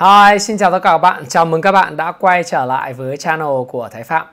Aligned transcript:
Hi, 0.00 0.38
xin 0.38 0.58
chào 0.58 0.70
tất 0.70 0.78
cả 0.78 0.90
các 0.90 0.98
bạn. 0.98 1.24
Chào 1.28 1.46
mừng 1.46 1.60
các 1.60 1.72
bạn 1.72 1.96
đã 1.96 2.12
quay 2.12 2.44
trở 2.44 2.64
lại 2.64 2.92
với 2.94 3.16
channel 3.16 3.48
của 3.68 3.88
Thái 3.92 4.02
Phạm. 4.02 4.26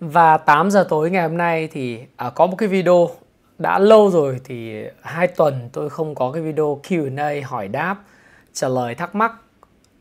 Và 0.00 0.36
8 0.36 0.70
giờ 0.70 0.86
tối 0.88 1.10
ngày 1.10 1.22
hôm 1.22 1.36
nay 1.36 1.68
thì 1.72 1.98
à, 2.16 2.30
có 2.30 2.46
một 2.46 2.56
cái 2.58 2.68
video 2.68 3.10
đã 3.58 3.78
lâu 3.78 4.10
rồi 4.10 4.40
thì 4.44 4.84
hai 5.02 5.26
tuần 5.26 5.68
tôi 5.72 5.90
không 5.90 6.14
có 6.14 6.32
cái 6.32 6.42
video 6.42 6.80
Q&A 6.88 7.46
hỏi 7.46 7.68
đáp 7.68 7.96
trả 8.52 8.68
lời 8.68 8.94
thắc 8.94 9.14
mắc 9.14 9.32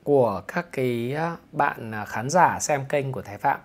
của 0.04 0.42
các 0.48 0.66
cái 0.72 1.14
à, 1.18 1.36
bạn 1.52 1.92
à, 1.92 2.06
khán 2.06 2.30
giả 2.30 2.58
xem 2.60 2.86
kênh 2.90 3.12
của 3.12 3.22
Thái 3.22 3.38
Phạm. 3.38 3.60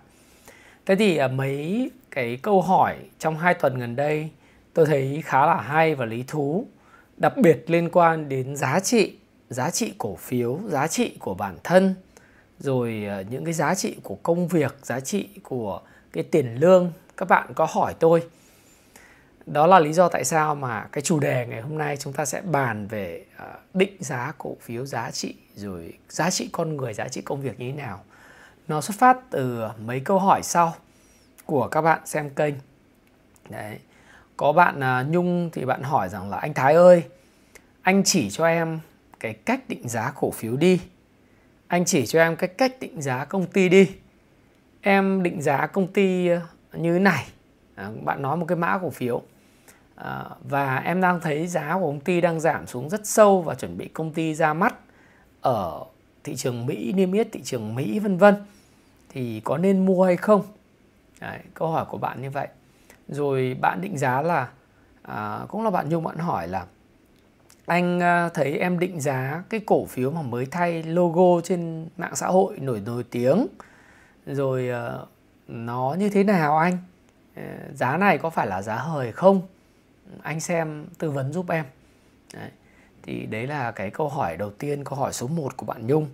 Thế 0.85 0.95
thì 0.95 1.17
à, 1.17 1.27
mấy 1.27 1.91
cái 2.11 2.39
câu 2.41 2.61
hỏi 2.61 2.95
trong 3.19 3.37
hai 3.37 3.53
tuần 3.53 3.79
gần 3.79 3.95
đây 3.95 4.29
tôi 4.73 4.85
thấy 4.85 5.23
khá 5.25 5.45
là 5.45 5.61
hay 5.61 5.95
và 5.95 6.05
lý 6.05 6.23
thú, 6.27 6.67
đặc 7.17 7.37
biệt 7.37 7.65
liên 7.67 7.89
quan 7.89 8.29
đến 8.29 8.55
giá 8.55 8.79
trị 8.79 9.17
giá 9.53 9.69
trị 9.69 9.93
cổ 9.97 10.15
phiếu, 10.15 10.59
giá 10.67 10.87
trị 10.87 11.17
của 11.19 11.33
bản 11.33 11.57
thân, 11.63 11.95
rồi 12.59 13.05
ờ, 13.09 13.23
những 13.29 13.45
cái 13.45 13.53
giá 13.53 13.75
trị 13.75 13.95
của 14.03 14.17
công 14.23 14.47
việc, 14.47 14.75
giá 14.81 14.99
trị 14.99 15.29
của 15.43 15.81
cái 16.13 16.23
tiền 16.23 16.55
lương, 16.55 16.91
các 17.17 17.27
bạn 17.29 17.53
có 17.55 17.67
hỏi 17.69 17.95
tôi. 17.99 18.23
Đó 19.45 19.67
là 19.67 19.79
lý 19.79 19.93
do 19.93 20.09
tại 20.09 20.23
sao 20.25 20.55
mà 20.55 20.87
cái 20.91 21.01
chủ 21.01 21.19
đề 21.19 21.45
ngày 21.49 21.61
hôm 21.61 21.77
nay 21.77 21.97
chúng 21.97 22.13
ta 22.13 22.25
sẽ 22.25 22.41
bàn 22.41 22.87
về 22.87 23.25
ờ, 23.37 23.53
định 23.73 23.97
giá 23.99 24.33
cổ 24.37 24.55
phiếu, 24.61 24.85
giá 24.85 25.11
trị, 25.11 25.35
rồi 25.55 25.93
giá 26.09 26.29
trị 26.29 26.49
con 26.51 26.77
người, 26.77 26.93
giá 26.93 27.07
trị 27.07 27.21
công 27.21 27.41
việc 27.41 27.59
như 27.59 27.71
thế 27.71 27.77
nào. 27.77 28.03
Nó 28.67 28.81
xuất 28.81 28.97
phát 28.99 29.17
từ 29.29 29.63
mấy 29.85 29.99
câu 29.99 30.19
hỏi 30.19 30.43
sau 30.43 30.75
của 31.45 31.67
các 31.67 31.81
bạn 31.81 32.01
xem 32.05 32.29
kênh. 32.29 32.53
Đấy. 33.49 33.79
Có 34.37 34.51
bạn 34.51 34.79
ờ, 34.79 35.05
nhung 35.09 35.49
thì 35.53 35.65
bạn 35.65 35.83
hỏi 35.83 36.09
rằng 36.09 36.29
là, 36.29 36.37
anh 36.37 36.53
thái 36.53 36.73
ơi, 36.73 37.03
anh 37.81 38.03
chỉ 38.05 38.29
cho 38.29 38.45
em 38.45 38.79
cái 39.23 39.33
cách 39.33 39.69
định 39.69 39.89
giá 39.89 40.11
cổ 40.15 40.31
phiếu 40.31 40.57
đi. 40.57 40.81
Anh 41.67 41.85
chỉ 41.85 42.05
cho 42.05 42.19
em 42.19 42.35
cái 42.35 42.47
cách 42.47 42.75
định 42.79 43.01
giá 43.01 43.25
công 43.25 43.45
ty 43.47 43.69
đi. 43.69 43.91
Em 44.81 45.23
định 45.23 45.41
giá 45.41 45.67
công 45.67 45.87
ty 45.87 46.27
ờ, 46.27 46.41
như 46.73 46.99
này. 46.99 47.25
À, 47.75 47.89
bạn 48.03 48.21
nói 48.21 48.37
một 48.37 48.45
cái 48.45 48.55
mã 48.55 48.77
cổ 48.81 48.89
phiếu. 48.89 49.21
À, 49.95 50.25
và 50.49 50.77
em 50.77 51.01
đang 51.01 51.19
thấy 51.19 51.47
giá 51.47 51.73
của 51.73 51.85
công 51.85 51.99
ty 51.99 52.21
đang 52.21 52.39
giảm 52.39 52.67
xuống 52.67 52.89
rất 52.89 53.07
sâu 53.07 53.41
và 53.41 53.55
chuẩn 53.55 53.77
bị 53.77 53.87
công 53.87 54.13
ty 54.13 54.35
ra 54.35 54.53
mắt 54.53 54.75
ở 55.41 55.85
thị 56.23 56.35
trường 56.35 56.65
Mỹ 56.65 56.93
niêm 56.93 57.11
yết 57.11 57.27
thị 57.31 57.41
trường 57.43 57.75
Mỹ 57.75 57.99
vân 57.99 58.17
vân. 58.17 58.35
Thì 59.09 59.41
có 59.43 59.57
nên 59.57 59.85
mua 59.85 60.05
hay 60.05 60.17
không? 60.17 60.41
Đấy, 61.21 61.39
câu 61.53 61.67
hỏi 61.67 61.85
của 61.89 61.97
bạn 61.97 62.21
như 62.21 62.29
vậy. 62.29 62.47
Rồi 63.07 63.57
bạn 63.61 63.81
định 63.81 63.97
giá 63.97 64.21
là 64.21 64.49
à, 65.01 65.39
cũng 65.47 65.63
là 65.63 65.69
bạn 65.69 65.89
nhung 65.89 66.03
bạn 66.03 66.17
hỏi 66.17 66.47
là 66.47 66.65
anh 67.65 67.99
ờ, 67.99 68.29
thấy 68.33 68.57
em 68.57 68.79
định 68.79 69.01
giá 69.01 69.43
cái 69.49 69.61
cổ 69.65 69.85
phiếu 69.85 70.11
mà 70.11 70.21
mới 70.21 70.45
thay 70.45 70.83
logo 70.83 71.41
trên 71.43 71.87
mạng 71.97 72.15
xã 72.15 72.27
hội 72.27 72.59
nổi 72.59 72.81
nổi 72.85 73.03
tiếng. 73.11 73.47
Rồi 74.25 74.69
ờ, 74.69 75.05
nó 75.47 75.95
như 75.99 76.09
thế 76.09 76.23
nào 76.23 76.57
anh? 76.57 76.77
Ờ, 77.35 77.43
giá 77.73 77.97
này 77.97 78.17
có 78.17 78.29
phải 78.29 78.47
là 78.47 78.61
giá 78.61 78.75
hời 78.75 79.11
không? 79.11 79.41
Anh 80.21 80.39
xem 80.39 80.85
tư 80.97 81.11
vấn 81.11 81.33
giúp 81.33 81.49
em. 81.49 81.65
Đấy. 82.33 82.49
thì 83.03 83.25
đấy 83.25 83.47
là 83.47 83.71
cái 83.71 83.89
câu 83.89 84.09
hỏi 84.09 84.37
đầu 84.37 84.49
tiên, 84.49 84.83
câu 84.83 84.99
hỏi 84.99 85.13
số 85.13 85.27
1 85.27 85.57
của 85.57 85.65
bạn 85.65 85.87
Nhung. 85.87 86.07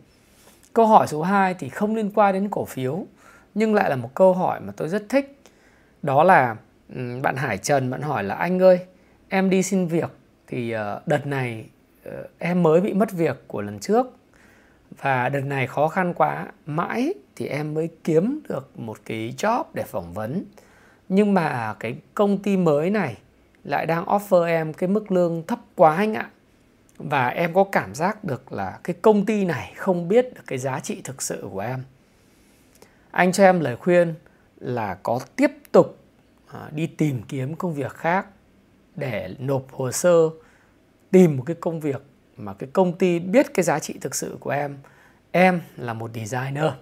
Câu 0.73 0.87
hỏi 0.87 1.07
số 1.07 1.21
2 1.21 1.53
thì 1.53 1.69
không 1.69 1.95
liên 1.95 2.11
quan 2.15 2.33
đến 2.33 2.49
cổ 2.49 2.65
phiếu, 2.65 3.05
nhưng 3.55 3.73
lại 3.73 3.89
là 3.89 3.95
một 3.95 4.09
câu 4.13 4.33
hỏi 4.33 4.59
mà 4.59 4.73
tôi 4.77 4.89
rất 4.89 5.09
thích. 5.09 5.39
Đó 6.03 6.23
là 6.23 6.55
bạn 7.21 7.35
Hải 7.35 7.57
Trần 7.57 7.89
bạn 7.89 8.01
hỏi 8.01 8.23
là, 8.23 8.35
anh 8.35 8.59
ơi, 8.61 8.79
em 9.29 9.49
đi 9.49 9.63
xin 9.63 9.87
việc 9.87 10.18
thì 10.49 10.71
ờ, 10.71 11.01
đợt 11.05 11.27
này 11.27 11.65
ờ, 12.03 12.27
em 12.39 12.63
mới 12.63 12.81
bị 12.81 12.93
mất 12.93 13.11
việc 13.11 13.43
của 13.47 13.61
lần 13.61 13.79
trước. 13.79 14.07
Và 15.01 15.29
đợt 15.29 15.41
này 15.41 15.67
khó 15.67 15.87
khăn 15.87 16.13
quá, 16.13 16.47
mãi 16.65 17.13
thì 17.35 17.47
em 17.47 17.73
mới 17.73 17.89
kiếm 18.03 18.39
được 18.49 18.79
một 18.79 18.97
cái 19.05 19.33
job 19.37 19.63
để 19.73 19.83
phỏng 19.83 20.13
vấn. 20.13 20.45
Nhưng 21.09 21.33
mà 21.33 21.75
cái 21.79 21.95
công 22.13 22.37
ty 22.37 22.57
mới 22.57 22.89
này 22.89 23.17
lại 23.63 23.85
đang 23.85 24.05
offer 24.05 24.43
em 24.43 24.73
cái 24.73 24.87
mức 24.87 25.11
lương 25.11 25.43
thấp 25.47 25.59
quá 25.75 25.95
anh 25.95 26.13
ạ. 26.13 26.29
Và 26.97 27.27
em 27.27 27.53
có 27.53 27.63
cảm 27.63 27.95
giác 27.95 28.23
được 28.23 28.53
là 28.53 28.79
cái 28.83 28.95
công 29.01 29.25
ty 29.25 29.45
này 29.45 29.73
không 29.75 30.07
biết 30.07 30.33
được 30.33 30.41
cái 30.47 30.57
giá 30.57 30.79
trị 30.79 31.01
thực 31.03 31.21
sự 31.21 31.47
của 31.51 31.59
em. 31.59 31.83
Anh 33.11 33.31
cho 33.31 33.43
em 33.43 33.59
lời 33.59 33.75
khuyên 33.75 34.13
là 34.59 34.97
có 35.03 35.19
tiếp 35.35 35.51
tục 35.71 35.97
ờ, 36.47 36.69
đi 36.71 36.87
tìm 36.87 37.21
kiếm 37.27 37.55
công 37.55 37.73
việc 37.73 37.91
khác 37.93 38.25
để 38.95 39.35
nộp 39.39 39.71
hồ 39.71 39.91
sơ 39.91 40.29
tìm 41.11 41.37
một 41.37 41.43
cái 41.45 41.55
công 41.59 41.79
việc 41.79 42.03
mà 42.37 42.53
cái 42.53 42.69
công 42.73 42.97
ty 42.97 43.19
biết 43.19 43.53
cái 43.53 43.63
giá 43.63 43.79
trị 43.79 43.97
thực 44.01 44.15
sự 44.15 44.37
của 44.39 44.49
em 44.49 44.77
em 45.31 45.61
là 45.77 45.93
một 45.93 46.11
designer. 46.13 46.73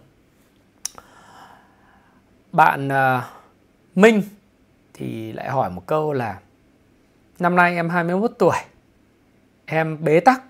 Bạn 2.51 2.87
uh, 2.87 3.23
Minh 3.95 4.23
thì 4.93 5.33
lại 5.33 5.49
hỏi 5.49 5.69
một 5.69 5.83
câu 5.85 6.13
là 6.13 6.39
năm 7.39 7.55
nay 7.55 7.75
em 7.75 7.89
21 7.89 8.31
tuổi 8.39 8.55
em 9.65 10.03
bế 10.03 10.19
tắc 10.19 10.43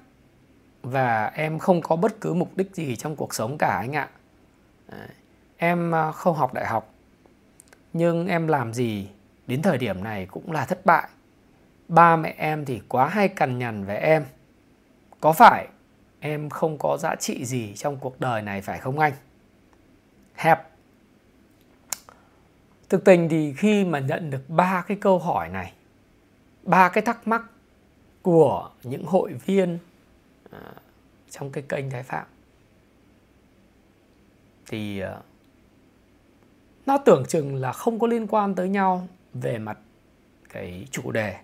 và 0.83 1.25
em 1.25 1.59
không 1.59 1.81
có 1.81 1.95
bất 1.95 2.21
cứ 2.21 2.33
mục 2.33 2.51
đích 2.55 2.75
gì 2.75 2.95
trong 2.95 3.15
cuộc 3.15 3.33
sống 3.33 3.57
cả 3.57 3.67
anh 3.67 3.95
ạ. 3.95 4.09
Em 5.57 5.95
à, 5.95 6.11
không 6.11 6.35
học 6.35 6.53
đại 6.53 6.65
học 6.65 6.93
nhưng 7.93 8.27
em 8.27 8.47
làm 8.47 8.73
gì 8.73 9.09
đến 9.47 9.61
thời 9.61 9.77
điểm 9.77 10.03
này 10.03 10.25
cũng 10.25 10.51
là 10.51 10.65
thất 10.65 10.85
bại 10.85 11.09
ba 11.87 12.15
mẹ 12.15 12.35
em 12.37 12.65
thì 12.65 12.81
quá 12.87 13.07
hay 13.07 13.27
cằn 13.27 13.59
nhằn 13.59 13.85
về 13.85 13.95
em. 13.95 14.25
Có 15.19 15.33
phải 15.33 15.67
em 16.19 16.49
không 16.49 16.77
có 16.77 16.97
giá 16.97 17.15
trị 17.15 17.45
gì 17.45 17.73
trong 17.75 17.97
cuộc 17.97 18.19
đời 18.19 18.41
này 18.41 18.61
phải 18.61 18.79
không 18.79 18.99
anh? 18.99 19.13
Hẹp. 20.35 20.69
Thực 22.89 23.05
tình 23.05 23.29
thì 23.29 23.53
khi 23.57 23.85
mà 23.85 23.99
nhận 23.99 24.29
được 24.29 24.43
ba 24.47 24.83
cái 24.87 24.97
câu 25.01 25.19
hỏi 25.19 25.49
này, 25.49 25.73
ba 26.63 26.89
cái 26.89 27.01
thắc 27.01 27.27
mắc 27.27 27.43
của 28.21 28.69
những 28.83 29.05
hội 29.05 29.33
viên 29.33 29.79
à, 30.51 30.59
trong 31.29 31.51
cái 31.51 31.63
kênh 31.69 31.89
thái 31.89 32.03
phạm, 32.03 32.25
thì 34.65 34.99
à, 34.99 35.17
nó 36.85 36.97
tưởng 36.97 37.23
chừng 37.27 37.55
là 37.55 37.71
không 37.71 37.99
có 37.99 38.07
liên 38.07 38.27
quan 38.27 38.55
tới 38.55 38.69
nhau 38.69 39.07
về 39.33 39.57
mặt 39.57 39.77
cái 40.49 40.87
chủ 40.91 41.11
đề 41.11 41.35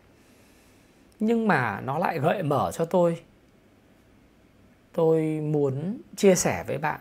nhưng 1.26 1.48
mà 1.48 1.82
nó 1.82 1.98
lại 2.00 2.20
gợi 2.20 2.44
mở 2.44 2.72
cho 2.74 2.86
tôi. 2.86 3.24
Tôi 4.94 5.22
muốn 5.24 6.02
chia 6.16 6.36
sẻ 6.36 6.64
với 6.68 6.78
bạn. 6.78 7.00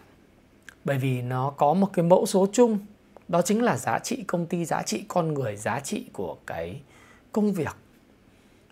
Bởi 0.84 0.98
vì 0.98 1.22
nó 1.22 1.50
có 1.50 1.74
một 1.74 1.90
cái 1.92 2.04
mẫu 2.04 2.26
số 2.26 2.46
chung. 2.52 2.78
Đó 3.28 3.42
chính 3.42 3.62
là 3.62 3.76
giá 3.76 3.98
trị 3.98 4.24
công 4.26 4.46
ty, 4.46 4.64
giá 4.64 4.82
trị 4.82 5.04
con 5.08 5.34
người, 5.34 5.56
giá 5.56 5.80
trị 5.80 6.06
của 6.12 6.36
cái 6.46 6.80
công 7.32 7.52
việc. 7.52 7.76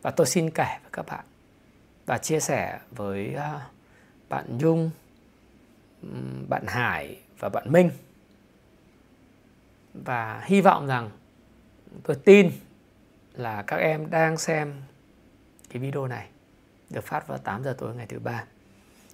Và 0.02 0.10
tôi 0.10 0.26
xin 0.26 0.50
kể 0.50 0.78
với 0.82 0.90
các 0.92 1.06
bạn 1.06 1.24
và 2.06 2.18
chia 2.18 2.40
sẻ 2.40 2.78
với 2.90 3.34
à, 3.34 3.66
bạn 4.28 4.58
nhung 4.58 4.90
bạn 6.48 6.66
hải 6.66 7.16
và 7.38 7.48
bạn 7.48 7.72
minh. 7.72 7.90
Và 9.94 10.42
hy 10.44 10.60
vọng 10.60 10.86
rằng, 10.86 11.10
tôi 12.02 12.16
tin 12.24 12.50
là 13.32 13.62
các 13.62 13.76
em 13.76 14.10
đang 14.10 14.36
xem 14.36 14.74
cái 15.70 15.82
video 15.82 16.06
này 16.06 16.28
được 16.90 17.04
phát 17.04 17.28
vào 17.28 17.38
8 17.38 17.64
giờ 17.64 17.74
tối 17.78 17.94
ngày 17.94 18.06
thứ 18.06 18.18
ba. 18.18 18.44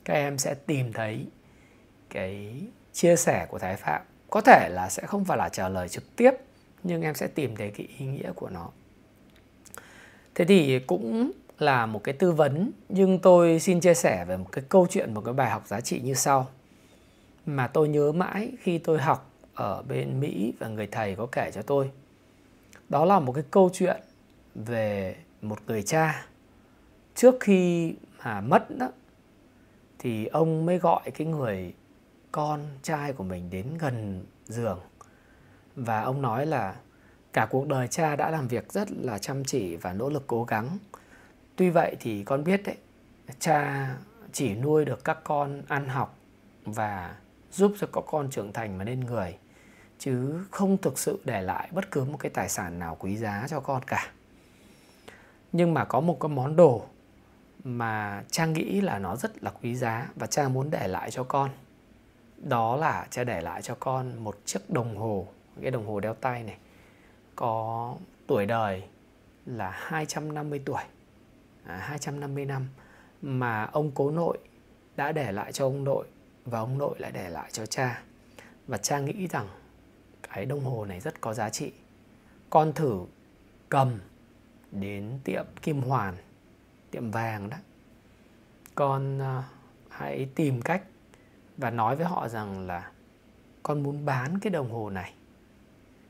Các 0.05 0.15
em 0.15 0.39
sẽ 0.39 0.55
tìm 0.55 0.93
thấy 0.93 1.27
cái 2.11 2.63
chia 2.93 3.17
sẻ 3.17 3.47
của 3.49 3.59
Thái 3.59 3.77
Phạm. 3.77 4.03
Có 4.31 4.41
thể 4.41 4.69
là 4.73 4.89
sẽ 4.89 5.07
không 5.07 5.25
phải 5.25 5.39
là 5.39 5.49
trả 5.49 5.69
lời 5.69 5.89
trực 5.89 6.17
tiếp, 6.17 6.31
nhưng 6.83 7.03
em 7.03 7.15
sẽ 7.15 7.27
tìm 7.27 7.57
thấy 7.57 7.71
cái 7.71 7.89
ý 7.99 8.07
nghĩa 8.07 8.33
của 8.33 8.49
nó. 8.49 8.69
Thế 10.35 10.45
thì 10.45 10.79
cũng 10.79 11.31
là 11.59 11.87
một 11.87 12.05
cái 12.05 12.15
tư 12.15 12.33
vấn, 12.33 12.71
nhưng 12.89 13.19
tôi 13.19 13.61
xin 13.61 13.81
chia 13.81 13.95
sẻ 13.95 14.25
về 14.25 14.37
một 14.37 14.49
cái 14.53 14.65
câu 14.69 14.87
chuyện, 14.91 15.15
một 15.15 15.23
cái 15.25 15.35
bài 15.35 15.51
học 15.51 15.67
giá 15.67 15.81
trị 15.81 16.01
như 16.01 16.15
sau. 16.15 16.49
Mà 17.47 17.67
tôi 17.67 17.89
nhớ 17.89 18.13
mãi 18.13 18.53
khi 18.61 18.79
tôi 18.79 18.99
học 18.99 19.31
ở 19.55 19.83
bên 19.83 20.21
Mỹ 20.21 20.53
và 20.59 20.69
người 20.69 20.87
thầy 20.87 21.15
có 21.15 21.27
kể 21.33 21.51
cho 21.55 21.63
tôi. 21.63 21.91
Đó 22.89 23.05
là 23.05 23.21
một 23.21 23.33
cái 23.33 23.45
câu 23.51 23.71
chuyện 23.73 24.01
về 24.55 25.17
một 25.43 25.59
người 25.67 25.83
cha 25.83 26.27
trước 27.17 27.35
khi 27.41 27.95
mà 28.25 28.41
mất 28.41 28.79
đó, 28.79 28.89
thì 29.99 30.27
ông 30.27 30.67
mới 30.67 30.79
gọi 30.79 31.11
cái 31.11 31.27
người 31.27 31.75
con 32.33 32.61
trai 32.83 33.13
của 33.13 33.25
mình 33.25 33.51
đến 33.51 33.67
gần 33.79 34.25
giường. 34.47 34.81
Và 35.77 36.01
ông 36.01 36.23
nói 36.23 36.47
là 36.47 36.77
cả 37.33 37.47
cuộc 37.51 37.67
đời 37.67 37.89
cha 37.89 38.17
đã 38.17 38.31
làm 38.31 38.49
việc 38.49 38.73
rất 38.73 38.89
là 38.91 39.19
chăm 39.19 39.45
chỉ 39.45 39.77
và 39.77 39.93
nỗ 39.93 40.11
lực 40.11 40.25
cố 40.27 40.45
gắng. 40.45 40.79
Tuy 41.57 41.71
vậy 41.71 41.97
thì 42.01 42.25
con 42.25 42.45
biết 42.45 42.63
đấy, 42.65 42.77
cha 43.39 43.91
chỉ 44.33 44.55
nuôi 44.55 44.85
được 44.85 45.05
các 45.05 45.19
con 45.25 45.63
ăn 45.69 45.89
học 45.89 46.17
và 46.65 47.17
giúp 47.53 47.73
cho 47.79 47.87
các 47.93 48.05
con 48.07 48.31
trưởng 48.31 48.53
thành 48.53 48.79
mà 48.79 48.85
nên 48.85 49.01
người, 49.01 49.39
chứ 49.99 50.45
không 50.51 50.77
thực 50.77 50.99
sự 50.99 51.21
để 51.25 51.43
lại 51.43 51.69
bất 51.73 51.91
cứ 51.91 52.05
một 52.05 52.17
cái 52.21 52.31
tài 52.31 52.49
sản 52.49 52.79
nào 52.79 52.97
quý 53.01 53.17
giá 53.17 53.47
cho 53.49 53.61
con 53.61 53.83
cả. 53.87 54.11
Nhưng 55.53 55.75
mà 55.75 55.85
có 55.85 56.01
một 56.01 56.21
cái 56.21 56.29
món 56.29 56.57
đồ 56.57 56.87
mà 57.67 58.25
cha 58.31 58.47
nghĩ 58.47 58.81
là 58.81 58.99
nó 58.99 59.17
rất 59.17 59.43
là 59.43 59.51
quý 59.63 59.75
giá 59.75 60.09
và 60.17 60.27
cha 60.27 60.49
muốn 60.49 60.71
để 60.71 60.89
lại 60.89 61.11
cho 61.11 61.25
con. 61.25 61.51
Đó 62.37 62.77
là 62.77 63.07
cha 63.11 63.25
để 63.25 63.41
lại 63.41 63.63
cho 63.63 63.77
con 63.81 64.25
một 64.25 64.39
chiếc 64.45 64.71
đồng 64.71 64.97
hồ 64.97 65.27
cái 65.63 65.71
đồng 65.71 65.87
hồ 65.87 66.01
đeo 66.01 66.15
tay 66.15 66.43
này 66.43 66.57
có 67.37 67.95
tuổi 68.27 68.47
đời 68.47 68.83
là 69.47 69.71
250 69.71 70.61
tuổi 70.65 70.83
à, 71.67 71.77
250 71.77 72.45
năm 72.45 72.69
mà 73.23 73.65
ông 73.65 73.91
cố 73.95 74.11
nội 74.11 74.39
đã 74.97 75.13
để 75.13 75.33
lại 75.33 75.53
cho 75.53 75.67
ông 75.67 75.85
nội 75.85 76.07
và 76.45 76.59
ông 76.59 76.79
nội 76.79 76.95
lại 76.99 77.13
để 77.13 77.31
lại 77.31 77.49
cho 77.53 77.67
cha 77.67 78.03
và 78.67 78.79
cha 78.79 78.99
nghĩ 78.99 79.27
rằng 79.27 79.49
cái 80.23 80.45
đồng 80.45 80.65
hồ 80.65 80.85
này 80.85 81.01
rất 81.01 81.21
có 81.21 81.35
giá 81.35 81.51
trị. 81.51 81.73
Con 82.51 82.73
thử 82.73 83.01
cầm 83.69 83.99
đến 84.73 85.19
tiệm 85.25 85.45
kim 85.63 85.81
hoàn 85.83 86.15
tiệm 86.91 87.11
vàng 87.11 87.51
đó. 87.51 87.57
Con 88.75 89.19
à, 89.19 89.45
hãy 89.89 90.29
tìm 90.35 90.63
cách 90.63 90.83
và 91.57 91.71
nói 91.71 91.97
với 91.97 92.07
họ 92.07 92.29
rằng 92.29 92.67
là 92.67 92.91
con 93.63 93.83
muốn 93.83 94.05
bán 94.05 94.39
cái 94.39 94.51
đồng 94.51 94.71
hồ 94.71 94.91
này. 94.91 95.15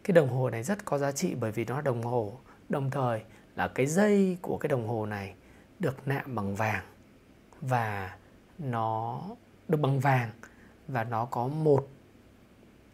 Cái 0.05 0.13
đồng 0.13 0.29
hồ 0.29 0.51
này 0.51 0.63
rất 0.63 0.85
có 0.85 0.99
giá 0.99 1.13
trị 1.13 1.35
bởi 1.35 1.53
vì 1.53 1.65
nó 1.65 1.81
đồng 1.81 2.03
hồ, 2.03 2.39
đồng 2.69 2.91
thời 2.91 3.23
là 3.57 3.69
cái 3.69 3.87
dây 3.87 4.39
của 4.43 4.59
cái 4.59 4.69
đồng 4.69 4.89
hồ 4.89 5.07
này 5.07 5.35
được 5.79 6.09
nạm 6.09 6.35
bằng 6.35 6.55
vàng 6.55 6.85
và 7.61 8.17
nó 8.59 9.23
được 9.69 9.79
bằng 9.81 10.01
vàng 10.01 10.31
và 10.89 11.05
nó 11.05 11.25
có 11.25 11.49
một 11.49 11.89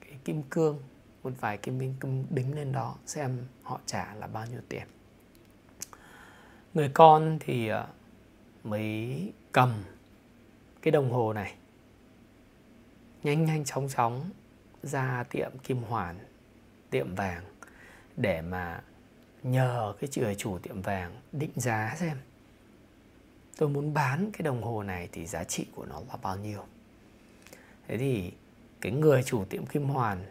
cái 0.00 0.18
kim 0.24 0.42
cương, 0.42 0.82
một 1.22 1.32
vài 1.40 1.58
kim 1.58 1.78
minh 1.78 1.94
kim 2.00 2.26
đính 2.30 2.54
lên 2.56 2.72
đó 2.72 2.96
xem 3.06 3.46
họ 3.62 3.80
trả 3.86 4.14
là 4.14 4.26
bao 4.26 4.46
nhiêu 4.46 4.60
tiền 4.68 4.86
người 6.74 6.90
con 6.94 7.38
thì 7.40 7.68
ờ, 7.68 7.86
mới 8.64 9.32
cầm 9.52 9.72
cái 10.82 10.92
đồng 10.92 11.10
hồ 11.10 11.32
này. 11.32 11.54
Nhanh 13.22 13.44
nhanh 13.44 13.64
chóng 13.64 13.88
chóng 13.88 14.30
ra 14.82 15.24
tiệm 15.30 15.50
kim 15.62 15.82
hoàn, 15.82 16.18
tiệm 16.90 17.14
vàng 17.14 17.42
để 18.16 18.40
mà 18.40 18.82
nhờ 19.42 19.94
cái 20.00 20.10
người 20.16 20.34
chủ 20.34 20.58
tiệm 20.58 20.82
vàng 20.82 21.20
định 21.32 21.52
giá 21.54 21.94
xem. 21.96 22.16
Tôi 23.56 23.68
muốn 23.68 23.94
bán 23.94 24.30
cái 24.32 24.42
đồng 24.42 24.62
hồ 24.62 24.82
này 24.82 25.08
thì 25.12 25.26
giá 25.26 25.44
trị 25.44 25.66
của 25.74 25.84
nó 25.84 26.00
là 26.08 26.16
bao 26.22 26.36
nhiêu. 26.36 26.64
Thế 27.88 27.98
thì 27.98 28.32
cái 28.80 28.92
người 28.92 29.22
chủ 29.22 29.44
tiệm 29.44 29.66
kim 29.66 29.84
hoàn, 29.84 30.24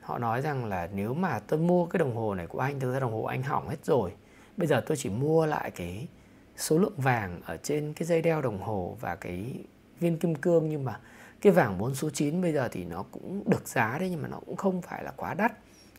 họ 0.00 0.18
nói 0.18 0.42
rằng 0.42 0.64
là 0.64 0.88
nếu 0.94 1.14
mà 1.14 1.38
tôi 1.38 1.60
mua 1.60 1.86
cái 1.86 1.98
đồng 1.98 2.16
hồ 2.16 2.34
này 2.34 2.46
của 2.46 2.58
anh, 2.58 2.80
thực 2.80 2.92
ra 2.92 3.00
đồng 3.00 3.12
hồ 3.12 3.22
anh 3.22 3.42
hỏng 3.42 3.68
hết 3.68 3.84
rồi 3.84 4.12
bây 4.56 4.66
giờ 4.66 4.82
tôi 4.86 4.96
chỉ 4.96 5.10
mua 5.10 5.46
lại 5.46 5.70
cái 5.70 6.08
số 6.56 6.78
lượng 6.78 6.96
vàng 6.96 7.40
ở 7.44 7.56
trên 7.56 7.92
cái 7.92 8.06
dây 8.06 8.22
đeo 8.22 8.42
đồng 8.42 8.62
hồ 8.62 8.96
và 9.00 9.16
cái 9.16 9.54
viên 10.00 10.18
kim 10.18 10.34
cương 10.34 10.68
nhưng 10.68 10.84
mà 10.84 11.00
cái 11.40 11.52
vàng 11.52 11.78
4 11.78 11.94
số 11.94 12.10
9 12.10 12.42
bây 12.42 12.52
giờ 12.52 12.68
thì 12.68 12.84
nó 12.84 13.04
cũng 13.10 13.42
được 13.46 13.68
giá 13.68 13.98
đấy 13.98 14.10
nhưng 14.10 14.22
mà 14.22 14.28
nó 14.28 14.40
cũng 14.46 14.56
không 14.56 14.82
phải 14.82 15.04
là 15.04 15.12
quá 15.16 15.34
đắt. 15.34 15.52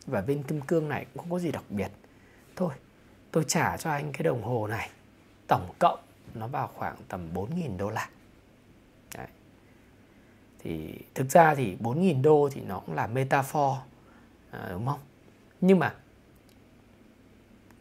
Và 0.06 0.20
viên 0.20 0.42
kim 0.42 0.60
cương 0.60 0.88
này 0.88 1.06
cũng 1.14 1.22
không 1.22 1.30
có 1.30 1.38
gì 1.38 1.52
đặc 1.52 1.64
biệt. 1.68 1.90
Thôi 2.56 2.74
tôi 3.30 3.44
trả 3.44 3.76
cho 3.76 3.90
anh 3.90 4.12
cái 4.12 4.22
đồng 4.22 4.42
hồ 4.42 4.66
này 4.66 4.90
tổng 5.48 5.72
cộng 5.78 5.98
nó 6.34 6.46
vào 6.46 6.70
khoảng 6.74 6.96
tầm 7.08 7.28
4.000 7.34 7.76
đô 7.76 7.90
la. 7.90 8.08
Đấy. 9.16 9.26
thì 10.58 10.94
thực 11.14 11.30
ra 11.30 11.54
thì 11.54 11.76
4.000 11.80 12.22
đô 12.22 12.48
thì 12.52 12.60
nó 12.60 12.80
cũng 12.80 12.94
là 12.94 13.06
metaphor 13.06 13.76
à, 14.50 14.66
đúng 14.70 14.86
không? 14.86 15.00
Nhưng 15.60 15.78
mà 15.78 15.94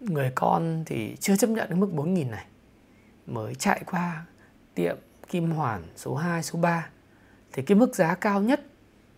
người 0.10 0.32
con 0.36 0.84
thì 0.86 1.16
chưa 1.20 1.36
chấp 1.36 1.50
nhận 1.50 1.70
cái 1.70 1.78
mức 1.78 1.90
4.000 1.94 2.30
này 2.30 2.46
mới 3.26 3.56
chạy 3.56 3.84
qua 3.86 4.26
tiệm 4.76 4.98
Kim 5.28 5.52
Hoàn 5.52 5.84
số 5.96 6.16
2, 6.16 6.44
số 6.44 6.60
3 6.60 6.90
thì 7.54 7.62
cái 7.62 7.78
mức 7.78 7.96
giá 7.96 8.16
cao 8.16 8.42
nhất 8.42 8.66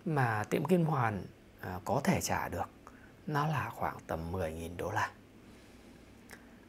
mà 0.06 0.44
tiệm 0.50 0.66
Kim 0.66 0.86
Hoàn 0.86 1.26
à, 1.60 1.80
có 1.86 2.02
thể 2.04 2.22
trả 2.22 2.50
được 2.50 2.70
nó 3.28 3.48
là 3.48 3.70
khoảng 3.70 3.98
tầm 4.08 4.32
10.000 4.32 4.78
đô 4.78 4.92
la. 4.92 5.12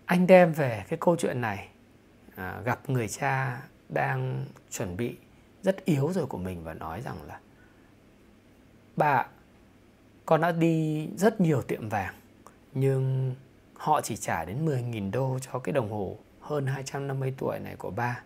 Anh 0.07 0.27
đem 0.27 0.53
về 0.53 0.85
cái 0.89 0.99
câu 1.01 1.17
chuyện 1.17 1.41
này 1.41 1.69
à, 2.37 2.61
gặp 2.65 2.91
người 2.91 3.09
cha 3.09 3.63
đang 3.89 4.47
chuẩn 4.71 4.97
bị 4.97 5.17
rất 5.63 5.85
yếu 5.85 6.13
rồi 6.13 6.27
của 6.27 6.39
mình 6.39 6.65
và 6.65 6.75
nói 6.75 7.01
rằng 7.01 7.23
là 7.23 7.41
bà 8.97 9.27
con 10.27 10.41
đã 10.41 10.53
đi 10.53 11.09
rất 11.17 11.41
nhiều 11.41 11.63
tiệm 11.63 11.89
vàng 11.89 12.15
nhưng 12.75 13.35
họ 13.79 14.01
chỉ 14.01 14.17
trả 14.17 14.45
đến 14.45 14.67
10.000 14.67 15.11
đô 15.11 15.39
cho 15.39 15.59
cái 15.59 15.73
đồng 15.73 15.93
hồ 15.93 16.17
hơn 16.41 16.67
250 16.67 17.35
tuổi 17.39 17.59
này 17.59 17.77
của 17.77 17.91
ba. 17.91 18.23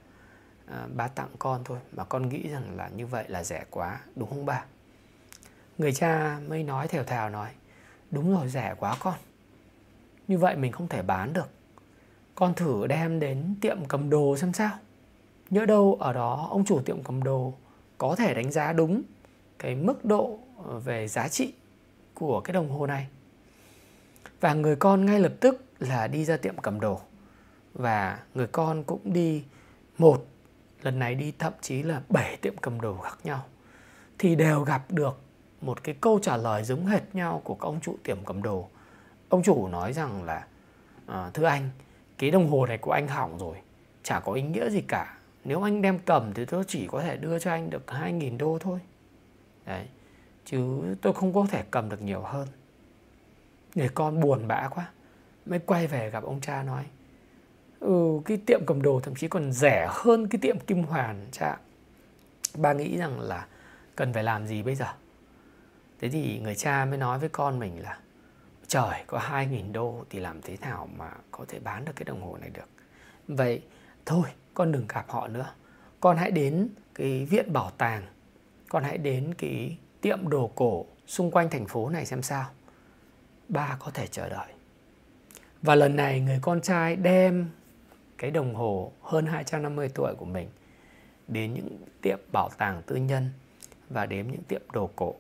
À, 0.67 0.87
ba 0.97 1.09
tặng 1.09 1.29
con 1.39 1.65
thôi 1.65 1.79
mà 1.93 2.05
con 2.05 2.29
nghĩ 2.29 2.49
rằng 2.49 2.77
là 2.77 2.89
như 2.89 3.07
vậy 3.07 3.25
là 3.29 3.45
rẻ 3.45 3.65
quá 3.71 4.01
đúng 4.17 4.29
không 4.29 4.47
ba? 4.47 4.65
Người 5.79 5.93
cha 5.93 6.41
mới 6.49 6.63
nói 6.63 6.89
thều 6.89 7.05
thào 7.05 7.31
nói 7.31 7.51
đúng 8.11 8.35
rồi 8.35 8.49
rẻ 8.49 8.75
quá 8.79 8.97
con. 9.01 9.15
Như 10.29 10.39
vậy 10.39 10.57
mình 10.57 10.73
không 10.73 10.89
thể 10.89 11.03
bán 11.03 11.33
được. 11.33 11.49
Con 12.35 12.55
thử 12.55 12.87
đem 12.87 13.21
đến 13.21 13.55
tiệm 13.61 13.85
cầm 13.89 14.11
đồ 14.11 14.37
xem 14.37 14.53
sao. 14.53 14.79
Nhỡ 15.51 15.67
đâu 15.67 15.97
ở 16.01 16.13
đó 16.13 16.49
ông 16.51 16.65
chủ 16.65 16.81
tiệm 16.81 17.03
cầm 17.03 17.23
đồ 17.23 17.55
có 17.99 18.17
thể 18.17 18.35
đánh 18.35 18.53
giá 18.53 18.73
đúng 18.73 19.03
cái 19.59 19.75
mức 19.75 20.05
độ 20.05 20.39
ờ, 20.67 20.79
về 20.79 21.09
giá 21.09 21.29
trị 21.29 21.53
của 22.15 22.41
cái 22.41 22.53
đồng 22.55 22.71
hồ 22.71 22.87
này 22.87 23.07
và 24.43 24.55
người 24.55 24.77
con 24.77 25.06
ngay 25.06 25.21
lập 25.21 25.33
tức 25.41 25.65
là 25.79 26.06
đi 26.06 26.25
ra 26.25 26.37
tiệm 26.37 26.56
cầm 26.56 26.81
đồ. 26.81 27.00
Và 27.73 28.19
người 28.35 28.47
con 28.47 28.85
cũng 28.85 29.12
đi 29.12 29.44
một 29.99 30.27
lần 30.83 30.99
này 30.99 31.15
đi 31.15 31.33
thậm 31.39 31.53
chí 31.61 31.83
là 31.83 32.03
bảy 32.09 32.37
tiệm 32.37 32.56
cầm 32.56 32.81
đồ 32.81 32.97
khác 32.99 33.19
nhau. 33.25 33.44
Thì 34.19 34.35
đều 34.35 34.62
gặp 34.62 34.83
được 34.89 35.21
một 35.61 35.85
cái 35.85 35.94
câu 36.00 36.19
trả 36.23 36.37
lời 36.37 36.65
giống 36.65 36.87
hệt 36.87 37.03
nhau 37.15 37.41
của 37.44 37.55
các 37.55 37.67
ông 37.67 37.81
chủ 37.81 37.97
tiệm 38.05 38.25
cầm 38.25 38.43
đồ. 38.43 38.69
Ông 39.29 39.43
chủ 39.43 39.69
nói 39.69 39.93
rằng 39.93 40.23
là 40.23 40.47
à, 41.06 41.31
thưa 41.35 41.44
anh 41.44 41.71
cái 42.19 42.31
đồng 42.31 42.50
hồ 42.50 42.67
này 42.67 42.79
của 42.79 42.93
anh 42.93 43.09
hỏng 43.09 43.39
rồi 43.39 43.56
chả 44.03 44.21
có 44.21 44.33
ý 44.33 44.43
nghĩa 44.43 44.71
gì 44.71 44.81
cả. 44.81 45.19
Nếu 45.44 45.62
anh 45.62 45.83
đem 45.83 45.99
cầm 45.99 46.35
thì 46.35 46.44
tôi 46.44 46.65
chỉ 46.69 46.87
có 46.87 47.03
thể 47.03 47.17
đưa 47.17 47.39
cho 47.39 47.50
anh 47.50 47.71
được 47.71 47.85
2.000 47.87 48.39
đô 48.39 48.59
thôi. 48.61 48.79
Đấy 49.67 49.87
chứ 50.44 50.81
tôi 51.03 51.12
không 51.12 51.33
có 51.33 51.47
thể 51.50 51.65
cầm 51.71 51.89
được 51.89 52.03
nhiều 52.03 52.21
hơn 52.21 52.49
người 53.75 53.89
con 53.89 54.21
buồn 54.21 54.49
bã 54.49 54.69
quá. 54.69 54.91
Mới 55.47 55.59
quay 55.59 55.87
về 55.87 56.11
gặp 56.11 56.25
ông 56.25 56.41
cha 56.41 56.63
nói 56.63 56.85
ừ, 57.83 58.21
cái 58.25 58.37
tiệm 58.47 58.67
cầm 58.67 58.83
đồ 58.83 59.01
thậm 59.01 59.15
chí 59.15 59.29
còn 59.29 59.53
rẻ 59.53 59.89
hơn 59.91 60.29
cái 60.29 60.39
tiệm 60.43 60.59
kim 60.59 60.83
hoàn 60.83 61.27
cha. 61.33 61.59
Ba 62.55 62.73
nghĩ 62.73 62.97
rằng 62.97 63.21
là 63.21 63.47
cần 63.97 64.13
phải 64.13 64.25
làm 64.25 64.47
gì 64.47 64.63
bây 64.63 64.75
giờ? 64.75 64.87
Thế 66.01 66.08
thì 66.08 66.41
người 66.43 66.55
cha 66.55 66.85
mới 66.85 66.99
nói 66.99 67.19
với 67.19 67.29
con 67.29 67.58
mình 67.58 67.82
là 67.82 67.99
trời 68.67 69.05
có 69.06 69.19
2.000 69.19 69.73
đô 69.73 70.05
thì 70.11 70.20
làm 70.20 70.43
thế 70.43 70.56
nào 70.61 70.89
mà 70.96 71.11
có 71.31 71.44
thể 71.49 71.58
bán 71.58 71.85
được 71.85 71.93
cái 71.96 72.05
đồng 72.05 72.23
hồ 72.23 72.37
này 72.37 72.51
được? 72.51 72.69
Vậy 73.29 73.63
thôi 74.06 74.25
con 74.55 74.73
đừng 74.73 74.87
gặp 74.89 75.05
họ 75.08 75.29
nữa. 75.29 75.53
Con 76.01 76.17
hãy 76.17 76.31
đến 76.31 76.69
cái 76.94 77.27
viện 77.31 77.53
bảo 77.53 77.70
tàng. 77.79 78.03
Con 78.69 78.85
hãy 78.85 78.99
đến 78.99 79.35
cái 79.39 79.79
tiệm 80.01 80.29
đồ 80.29 80.51
cổ 80.55 80.87
xung 81.06 81.31
quanh 81.31 81.51
thành 81.51 81.67
phố 81.67 81.89
này 81.89 82.06
xem 82.06 82.23
sao 82.23 82.44
ba 83.53 83.77
có 83.81 83.91
thể 83.91 84.06
chờ 84.06 84.29
đợi 84.29 84.53
và 85.63 85.75
lần 85.75 85.97
này 85.97 86.21
người 86.21 86.39
con 86.43 86.61
trai 86.61 86.97
đem 86.97 87.51
cái 88.19 88.31
đồng 88.31 88.55
hồ 88.55 88.93
hơn 89.03 89.27
250 89.27 89.89
tuổi 89.94 90.15
của 90.15 90.25
mình 90.25 90.49
đến 91.29 91.55
những 91.55 91.79
tiệm 92.03 92.19
bảo 92.32 92.51
tàng 92.59 92.82
tư 92.87 92.97
nhân 92.97 93.31
và 93.91 94.06
đến 94.06 94.31
những 94.31 94.43
tiệm 94.49 94.63
đồ 94.73 94.91
cổ. 94.97 95.15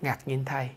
Ngạc 0.00 0.18
nhiên 0.26 0.44
thay, 0.44 0.70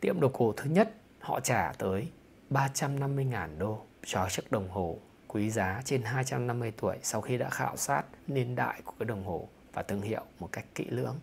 tiệm 0.00 0.20
đồ 0.20 0.28
cổ 0.28 0.52
thứ 0.56 0.70
nhất 0.70 0.92
họ 1.20 1.40
trả 1.40 1.72
tới 1.78 2.08
350.000 2.50 3.58
đô 3.58 3.82
cho 4.06 4.28
chiếc 4.30 4.52
đồng 4.52 4.68
hồ 4.68 4.98
quý 5.28 5.50
giá 5.50 5.82
trên 5.84 6.02
250 6.02 6.72
tuổi 6.80 6.96
sau 7.02 7.20
khi 7.20 7.38
đã 7.38 7.50
khảo 7.50 7.76
sát 7.76 8.02
niên 8.26 8.54
đại 8.54 8.80
của 8.84 8.92
cái 8.98 9.06
đồng 9.06 9.24
hồ 9.24 9.48
và 9.72 9.82
thương 9.82 10.02
hiệu 10.02 10.22
một 10.38 10.48
cách 10.52 10.64
kỹ 10.74 10.84
lưỡng. 10.90 11.16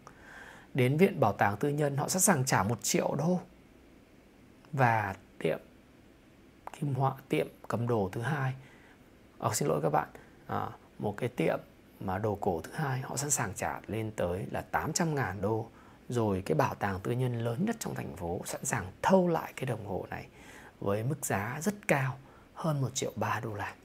Đến 0.74 0.98
viện 0.98 1.20
bảo 1.20 1.34
tàng 1.34 1.58
tư 1.58 1.70
nhân 1.70 1.98
họ 1.98 2.10
sẵn 2.10 2.22
sàng 2.22 2.46
trả 2.46 2.64
1 2.64 2.84
triệu 2.84 3.16
đô. 3.16 3.40
Và 4.74 5.16
tiệm 5.40 5.60
kim 6.80 6.94
họa 6.94 7.14
tiệm 7.30 7.48
cầm 7.68 7.88
đồ 7.88 8.10
thứ 8.12 8.22
hai 8.22 8.54
à, 9.40 9.50
xin 9.54 9.68
lỗi 9.68 9.80
các 9.84 9.90
bạn 9.90 10.08
à, 10.48 10.70
một 11.00 11.18
cái 11.18 11.30
tiệm 11.30 11.60
mà 12.00 12.18
đồ 12.18 12.38
cổ 12.42 12.62
thứ 12.62 12.72
hai 12.74 13.00
họ 13.00 13.18
sẵn 13.18 13.30
sàng 13.30 13.54
trả 13.56 13.80
lên 13.88 14.12
tới 14.16 14.46
là 14.52 14.62
800 14.62 15.16
ngàn 15.16 15.42
đô 15.42 15.70
rồi 16.10 16.44
cái 16.46 16.56
bảo 16.56 16.76
tàng 16.76 17.00
tư 17.00 17.12
nhân 17.12 17.40
lớn 17.40 17.66
nhất 17.66 17.76
trong 17.80 17.96
thành 17.96 18.16
phố 18.16 18.42
sẵn 18.46 18.66
sàng 18.66 18.92
thâu 19.02 19.28
lại 19.28 19.54
cái 19.56 19.66
đồng 19.66 19.86
hồ 19.86 20.06
này 20.10 20.28
với 20.80 21.04
mức 21.04 21.26
giá 21.26 21.60
rất 21.62 21.88
cao 21.88 22.18
hơn 22.54 22.82
1 22.82 22.90
triệu 22.94 23.12
3 23.16 23.40
đô 23.40 23.54
la. 23.54 23.76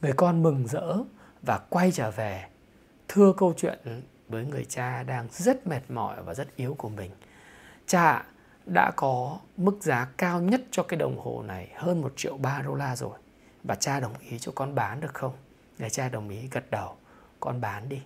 Người 0.00 0.12
con 0.12 0.42
mừng 0.42 0.66
rỡ 0.66 0.96
và 1.42 1.58
quay 1.58 1.92
trở 1.92 2.10
về 2.10 2.48
thưa 3.08 3.32
câu 3.36 3.54
chuyện 3.56 4.02
với 4.28 4.44
người 4.44 4.64
cha 4.64 5.02
đang 5.02 5.28
rất 5.32 5.66
mệt 5.66 5.82
mỏi 5.88 6.22
và 6.22 6.34
rất 6.34 6.56
yếu 6.56 6.74
của 6.74 6.88
mình. 6.88 7.10
Cha 7.86 8.24
đã 8.66 8.90
có 8.96 9.38
mức 9.56 9.78
giá 9.80 10.08
cao 10.16 10.40
nhất 10.40 10.62
cho 10.70 10.82
cái 10.82 10.96
đồng 10.96 11.18
hồ 11.18 11.42
này 11.42 11.68
hơn 11.74 12.00
1 12.00 12.12
triệu 12.16 12.36
3 12.36 12.62
đô 12.62 12.74
la 12.74 12.96
rồi. 12.96 13.18
Và 13.64 13.74
cha 13.74 14.00
đồng 14.00 14.14
ý 14.18 14.38
cho 14.38 14.52
con 14.54 14.74
bán 14.74 15.00
được 15.00 15.14
không? 15.14 15.34
Để 15.78 15.90
cha 15.90 16.08
đồng 16.08 16.28
ý, 16.28 16.48
gật 16.50 16.70
đầu. 16.70 16.96
Con 17.40 17.60
bán 17.60 17.88
đi, 17.88 18.02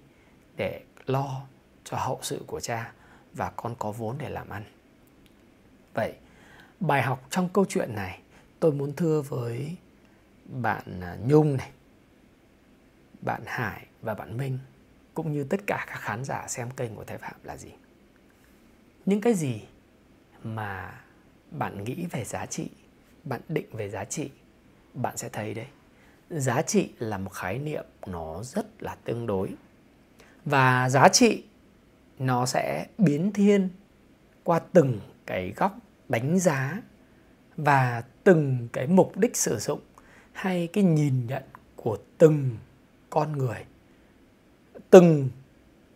để 0.57 0.81
lo 1.07 1.43
cho 1.85 1.97
hậu 1.97 2.19
sự 2.23 2.45
của 2.47 2.61
cha 2.61 2.93
và 3.33 3.53
con 3.57 3.75
có 3.79 3.93
vốn 3.93 4.19
để 4.19 4.29
làm 4.29 4.49
ăn. 4.49 4.65
Vậy, 5.95 6.15
bài 6.81 7.03
học 7.03 7.27
trong 7.31 7.49
câu 7.49 7.65
chuyện 7.69 7.95
này 7.95 8.21
tôi 8.61 8.73
muốn 8.73 8.93
thưa 8.97 9.23
với 9.23 9.77
bạn 10.45 11.01
à, 11.01 11.17
nhung 11.27 11.57
này, 11.57 11.71
bạn 13.21 13.43
hải 13.47 13.87
và 14.03 14.15
bạn 14.15 14.37
minh, 14.37 14.59
cũng 15.15 15.33
như 15.33 15.45
tất 15.45 15.61
cả 15.67 15.85
các 15.89 16.01
khán 16.01 16.25
giả 16.25 16.49
xem 16.49 16.71
kênh 16.71 16.97
của 16.97 17.05
thái 17.05 17.19
phạm 17.19 17.35
là 17.43 17.57
gì? 17.57 17.71
Những 19.07 19.21
cái 19.21 19.35
gì 19.35 19.63
mà 20.45 21.01
bạn 21.51 21.85
nghĩ 21.85 22.07
về 22.11 22.25
giá 22.25 22.47
trị, 22.47 22.69
bạn 23.25 23.41
định 23.49 23.67
về 23.73 23.91
giá 23.91 24.05
trị, 24.05 24.31
bạn 24.95 25.17
sẽ 25.17 25.29
thấy 25.29 25.55
đấy. 25.55 25.67
Giá 26.31 26.63
trị 26.63 26.91
là 26.99 27.19
một 27.19 27.31
khái 27.31 27.59
niệm 27.59 27.85
nó 28.07 28.43
rất 28.43 28.83
là 28.83 28.97
tương 29.05 29.27
đối. 29.27 29.49
Và 30.45 30.89
giá 30.89 31.09
trị 31.09 31.43
nó 32.19 32.47
sẽ 32.47 32.87
biến 32.99 33.33
thiên 33.33 33.69
qua 34.45 34.59
từng 34.59 35.01
cái 35.27 35.53
góc 35.57 35.79
đánh 36.09 36.39
giá 36.39 36.83
và 37.57 38.05
từng 38.25 38.69
cái 38.73 38.87
mục 38.87 39.17
đích 39.17 39.37
sử 39.37 39.59
dụng 39.59 39.81
hay 40.33 40.69
cái 40.73 40.85
nhìn 40.85 41.27
nhận 41.27 41.43
của 41.77 41.99
từng 42.19 42.51
con 43.11 43.39
người. 43.39 43.65
Từng 44.91 45.29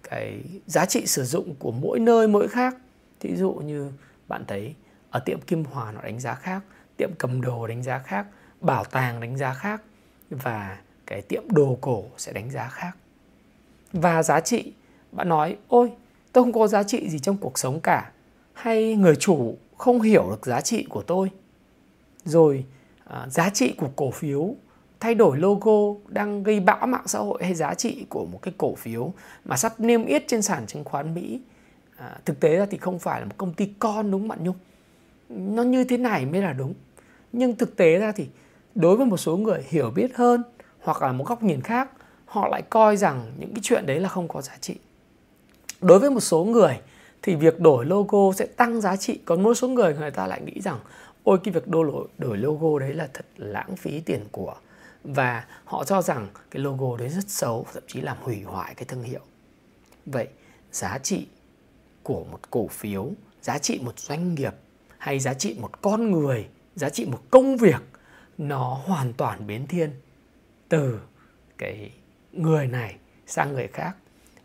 cái 0.03 0.43
giá 0.67 0.87
trị 0.87 1.07
sử 1.07 1.25
dụng 1.25 1.55
của 1.59 1.73
mỗi 1.73 1.99
nơi 1.99 2.29
mỗi 2.29 2.49
khác. 2.49 2.77
Thí 3.21 3.37
dụ 3.37 3.53
như 3.53 3.91
bạn 4.31 4.45
thấy 4.49 4.75
ở 5.11 5.21
tiệm 5.21 5.41
kim 5.41 5.65
hòa 5.65 5.93
nó 5.93 6.01
đánh 6.01 6.21
giá 6.21 6.35
khác 6.35 6.63
tiệm 6.97 7.11
cầm 7.19 7.41
đồ 7.41 7.67
đánh 7.67 7.83
giá 7.83 7.99
khác 7.99 8.27
bảo 8.61 8.85
tàng 8.85 9.21
đánh 9.21 9.37
giá 9.37 9.55
khác 9.55 9.83
và 10.31 10.79
cái 11.07 11.23
tiệm 11.23 11.43
đồ 11.49 11.79
cổ 11.81 12.05
sẽ 12.17 12.33
đánh 12.33 12.51
giá 12.51 12.69
khác. 12.69 12.97
Và 13.93 14.23
giá 14.23 14.41
trị 14.41 14.73
bạn 15.13 15.29
nói 15.29 15.57
ôi 15.69 15.93
tôi 16.33 16.45
không 16.45 16.53
có 16.53 16.67
giá 16.67 16.83
trị 16.83 17.09
gì 17.09 17.19
trong 17.19 17.37
cuộc 17.37 17.59
sống 17.59 17.81
cả. 17.81 18.11
Hay 18.53 18.95
người 18.95 19.17
chủ 19.17 19.57
không 19.77 20.01
hiểu 20.01 20.27
được 20.31 20.47
giá 20.47 20.61
trị 20.61 20.87
của 20.89 21.03
tôi? 21.03 21.31
Rồi 22.25 22.65
à, 23.05 23.27
giá 23.29 23.51
trị 23.51 23.75
của 23.77 23.91
cổ 23.97 24.11
phiếu 24.11 24.55
thay 25.01 25.15
đổi 25.15 25.39
logo 25.39 26.01
đang 26.09 26.43
gây 26.43 26.61
bão 26.61 26.87
mạng 26.87 27.07
xã 27.09 27.19
hội 27.19 27.45
hay 27.45 27.55
giá 27.55 27.75
trị 27.75 28.07
của 28.09 28.27
một 28.27 28.39
cái 28.43 28.55
cổ 28.59 28.75
phiếu 28.75 29.13
mà 29.45 29.57
sắp 29.57 29.81
niêm 29.81 30.05
yết 30.05 30.25
trên 30.29 30.43
sàn 30.43 30.67
chứng 30.67 30.85
khoán 30.85 31.15
Mỹ 31.15 31.41
à, 32.01 32.17
thực 32.25 32.41
tế 32.41 32.57
ra 32.57 32.67
thì 32.71 32.79
không 32.79 32.99
phải 32.99 33.21
là 33.21 33.27
một 33.27 33.35
công 33.39 33.53
ty 33.53 33.73
con 33.79 34.11
đúng 34.11 34.21
không 34.21 34.29
bạn 34.29 34.45
Nhung? 34.45 34.57
Nó 35.29 35.63
như 35.63 35.85
thế 35.85 35.97
này 35.97 36.27
mới 36.27 36.43
là 36.43 36.53
đúng. 36.53 36.75
Nhưng 37.33 37.57
thực 37.57 37.77
tế 37.77 37.99
ra 37.99 38.13
thì 38.13 38.29
đối 38.75 38.97
với 38.97 39.07
một 39.07 39.17
số 39.17 39.37
người 39.37 39.65
hiểu 39.69 39.91
biết 39.91 40.17
hơn 40.17 40.43
hoặc 40.81 41.03
là 41.03 41.13
một 41.13 41.25
góc 41.27 41.43
nhìn 41.43 41.61
khác 41.61 41.91
họ 42.25 42.49
lại 42.49 42.63
coi 42.71 42.97
rằng 42.97 43.33
những 43.39 43.55
cái 43.55 43.61
chuyện 43.63 43.87
đấy 43.87 44.01
là 44.01 44.09
không 44.09 44.29
có 44.29 44.43
giá 44.43 44.57
trị. 44.61 44.77
Đối 45.81 45.99
với 45.99 46.11
một 46.11 46.21
số 46.21 46.45
người 46.45 46.81
thì 47.23 47.35
việc 47.35 47.61
đổi 47.61 47.87
logo 47.87 48.33
sẽ 48.37 48.47
tăng 48.47 48.81
giá 48.81 48.97
trị. 48.97 49.21
Còn 49.25 49.43
một 49.43 49.55
số 49.55 49.69
người 49.69 49.95
người 49.95 50.11
ta 50.11 50.27
lại 50.27 50.41
nghĩ 50.41 50.61
rằng 50.61 50.79
ôi 51.25 51.39
cái 51.45 51.55
việc 51.55 51.69
đổi 51.69 52.09
đổi 52.19 52.39
logo 52.39 52.79
đấy 52.79 52.95
là 52.95 53.09
thật 53.15 53.27
lãng 53.37 53.77
phí 53.77 54.01
tiền 54.01 54.21
của 54.33 54.55
và 55.05 55.45
họ 55.65 55.85
cho 55.85 56.03
rằng 56.03 56.29
cái 56.51 56.63
logo 56.63 56.97
đấy 56.97 57.09
rất 57.09 57.31
xấu 57.31 57.67
thậm 57.75 57.83
chí 57.87 58.01
làm 58.01 58.17
hủy 58.21 58.43
hoại 58.43 58.75
cái 58.75 58.85
thương 58.85 59.03
hiệu. 59.03 59.21
Vậy 60.07 60.29
giá 60.73 60.99
trị 60.99 61.27
của 62.11 62.25
một 62.25 62.51
cổ 62.51 62.69
phiếu, 62.69 63.13
giá 63.43 63.59
trị 63.59 63.81
một 63.83 63.99
doanh 63.99 64.35
nghiệp 64.35 64.55
hay 64.99 65.21
giá 65.21 65.35
trị 65.35 65.57
một 65.61 65.83
con 65.83 66.11
người, 66.11 66.49
giá 66.75 66.91
trị 66.91 67.07
một 67.07 67.23
công 67.31 67.57
việc, 67.57 67.83
nó 68.39 68.81
hoàn 68.85 69.13
toàn 69.13 69.47
biến 69.47 69.67
thiên 69.67 69.91
từ 70.69 71.01
cái 71.59 71.91
người 72.33 72.67
này 72.67 72.97
sang 73.27 73.53
người 73.53 73.67
khác 73.67 73.97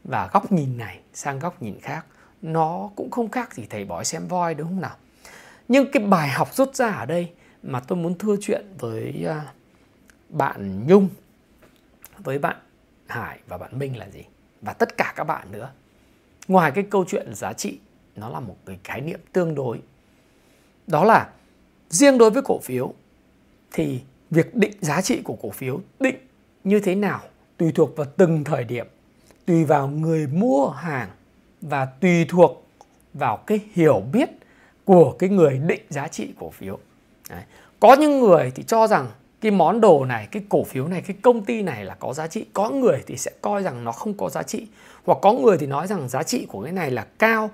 và 0.03 0.29
góc 0.33 0.51
nhìn 0.51 0.77
này 0.77 0.99
sang 1.13 1.39
góc 1.39 1.61
nhìn 1.61 1.79
khác. 1.81 2.05
Nó 2.41 2.89
cũng 2.95 3.11
không 3.11 3.29
khác 3.29 3.53
gì 3.53 3.65
thầy 3.69 3.85
bói 3.85 4.05
xem 4.05 4.27
voi, 4.27 4.53
đúng 4.55 4.67
không 4.67 4.81
nào? 4.81 4.95
Nhưng 5.67 5.91
cái 5.91 6.03
bài 6.03 6.29
học 6.29 6.53
rút 6.53 6.75
ra 6.75 6.89
ở 6.89 7.05
đây 7.05 7.31
mà 7.63 7.79
tôi 7.79 7.97
muốn 7.97 8.17
thưa 8.17 8.35
chuyện 8.41 8.65
với 8.79 9.25
à, 9.27 9.53
bạn 10.29 10.87
Nhung, 10.87 11.09
với 12.17 12.39
bạn 12.39 12.57
Hải 13.07 13.39
và 13.47 13.57
bạn 13.57 13.79
Minh 13.79 13.97
là 13.97 14.09
gì? 14.09 14.23
Và 14.61 14.73
tất 14.73 14.97
cả 14.97 15.13
các 15.15 15.23
bạn 15.23 15.51
nữa 15.51 15.71
ngoài 16.47 16.71
cái 16.71 16.83
câu 16.89 17.05
chuyện 17.07 17.35
giá 17.35 17.53
trị, 17.53 17.79
nó 18.15 18.29
là 18.29 18.39
một 18.39 18.55
cái 18.65 18.77
khái 18.83 19.01
niệm 19.01 19.19
tương 19.33 19.55
đối 19.55 19.81
đó 20.87 21.03
là 21.03 21.29
riêng 21.89 22.17
đối 22.17 22.31
với 22.31 22.41
cổ 22.45 22.59
phiếu, 22.63 22.93
thì 23.71 23.99
việc 24.29 24.55
định 24.55 24.71
giá 24.81 25.01
trị 25.01 25.21
của 25.23 25.35
cổ 25.41 25.49
phiếu 25.49 25.79
định 25.99 26.15
như 26.63 26.79
thế 26.79 26.95
nào 26.95 27.21
tùy 27.57 27.71
thuộc 27.71 27.97
vào 27.97 28.07
từng 28.17 28.43
thời 28.43 28.63
điểm, 28.63 28.87
tùy 29.45 29.65
vào 29.65 29.87
người 29.87 30.27
mua 30.27 30.69
hàng 30.69 31.09
và 31.61 31.85
tùy 31.85 32.25
thuộc 32.29 32.67
vào 33.13 33.37
cái 33.37 33.59
hiểu 33.73 34.03
biết 34.13 34.29
của 34.85 35.15
cái 35.19 35.29
người 35.29 35.57
định 35.57 35.81
giá 35.89 36.07
trị 36.07 36.33
cổ 36.39 36.49
phiếu 36.49 36.79
Đấy. 37.29 37.43
có 37.79 37.95
những 37.99 38.19
người 38.19 38.51
thì 38.55 38.63
cho 38.63 38.87
rằng 38.87 39.07
cái 39.45 39.51
món 39.51 39.81
đồ 39.81 40.05
này 40.05 40.27
cái 40.31 40.43
cổ 40.49 40.63
phiếu 40.63 40.87
này 40.87 41.01
cái 41.01 41.15
công 41.21 41.45
ty 41.45 41.61
này 41.61 41.85
là 41.85 41.95
có 41.95 42.13
giá 42.13 42.27
trị. 42.27 42.45
Có 42.53 42.69
người 42.69 43.03
thì 43.07 43.17
sẽ 43.17 43.31
coi 43.41 43.63
rằng 43.63 43.83
nó 43.83 43.91
không 43.91 44.13
có 44.13 44.29
giá 44.29 44.43
trị. 44.43 44.67
Hoặc 45.05 45.17
có 45.21 45.33
người 45.33 45.57
thì 45.57 45.67
nói 45.67 45.87
rằng 45.87 46.09
giá 46.09 46.23
trị 46.23 46.45
của 46.49 46.63
cái 46.63 46.71
này 46.71 46.91
là 46.91 47.05
cao. 47.19 47.49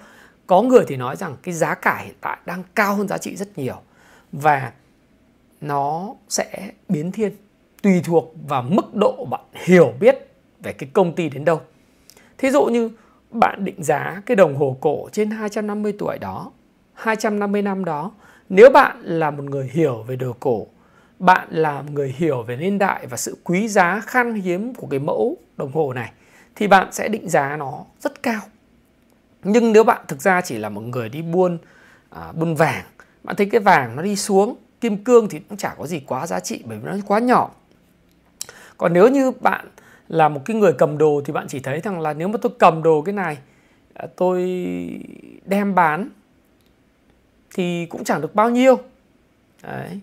Có 0.47 0.61
người 0.61 0.85
thì 0.87 0.95
nói 0.97 1.15
rằng 1.15 1.35
cái 1.43 1.53
giá 1.53 1.75
cả 1.75 2.01
hiện 2.05 2.15
tại 2.21 2.37
đang 2.45 2.63
cao 2.75 2.95
hơn 2.95 3.07
giá 3.07 3.17
trị 3.17 3.35
rất 3.35 3.57
nhiều. 3.57 3.75
Và 4.31 4.71
nó 5.61 6.15
sẽ 6.29 6.71
biến 6.89 7.11
thiên 7.11 7.31
tùy 7.81 8.01
thuộc 8.05 8.33
vào 8.47 8.63
mức 8.63 8.95
độ 8.95 9.25
bạn 9.25 9.41
hiểu 9.53 9.93
biết 9.99 10.31
về 10.59 10.73
cái 10.73 10.89
công 10.93 11.15
ty 11.15 11.29
đến 11.29 11.45
đâu. 11.45 11.61
Thí 12.37 12.49
dụ 12.49 12.65
như 12.65 12.89
bạn 13.31 13.65
định 13.65 13.83
giá 13.83 14.21
cái 14.25 14.35
đồng 14.35 14.55
hồ 14.55 14.77
cổ 14.81 15.09
trên 15.11 15.31
250 15.31 15.93
tuổi 15.99 16.17
đó, 16.17 16.51
250 16.93 17.61
năm 17.61 17.85
đó, 17.85 18.11
nếu 18.49 18.69
bạn 18.69 19.01
là 19.01 19.31
một 19.31 19.43
người 19.43 19.69
hiểu 19.73 20.03
về 20.07 20.15
đồ 20.15 20.35
cổ, 20.39 20.67
bạn 21.21 21.47
là 21.51 21.83
người 21.91 22.15
hiểu 22.17 22.43
về 22.43 22.55
niên 22.55 22.77
đại 22.77 23.07
và 23.07 23.17
sự 23.17 23.37
quý 23.43 23.67
giá 23.67 24.01
khan 24.07 24.33
hiếm 24.33 24.73
của 24.73 24.87
cái 24.87 24.99
mẫu 24.99 25.37
đồng 25.57 25.71
hồ 25.71 25.93
này 25.93 26.11
thì 26.55 26.67
bạn 26.67 26.91
sẽ 26.91 27.07
định 27.07 27.29
giá 27.29 27.55
nó 27.57 27.85
rất 27.99 28.23
cao. 28.23 28.41
Nhưng 29.43 29.73
nếu 29.73 29.83
bạn 29.83 30.01
thực 30.07 30.21
ra 30.21 30.41
chỉ 30.41 30.57
là 30.57 30.69
một 30.69 30.81
người 30.81 31.09
đi 31.09 31.21
buôn 31.21 31.57
à, 32.09 32.31
buôn 32.31 32.55
vàng, 32.55 32.83
bạn 33.23 33.35
thấy 33.35 33.45
cái 33.51 33.61
vàng 33.61 33.95
nó 33.95 34.03
đi 34.03 34.15
xuống 34.15 34.55
kim 34.81 35.03
cương 35.03 35.29
thì 35.29 35.39
cũng 35.39 35.57
chả 35.57 35.75
có 35.77 35.87
gì 35.87 35.99
quá 35.99 36.27
giá 36.27 36.39
trị 36.39 36.63
bởi 36.65 36.77
vì 36.77 36.85
nó 36.85 36.95
quá 37.07 37.19
nhỏ 37.19 37.51
còn 38.77 38.93
nếu 38.93 39.07
như 39.07 39.31
bạn 39.31 39.67
là 40.07 40.29
một 40.29 40.41
cái 40.45 40.57
người 40.57 40.73
cầm 40.73 40.97
đồ 40.97 41.21
thì 41.25 41.33
bạn 41.33 41.47
chỉ 41.47 41.59
thấy 41.59 41.79
rằng 41.79 41.99
là 41.99 42.13
nếu 42.13 42.27
mà 42.27 42.37
tôi 42.41 42.51
cầm 42.59 42.83
đồ 42.83 43.01
cái 43.01 43.13
này 43.13 43.37
à, 43.93 44.07
tôi 44.15 44.39
đem 45.45 45.75
bán 45.75 46.09
thì 47.53 47.85
cũng 47.85 48.03
chẳng 48.03 48.21
được 48.21 48.35
bao 48.35 48.49
nhiêu 48.49 48.77
Đấy. 49.63 49.99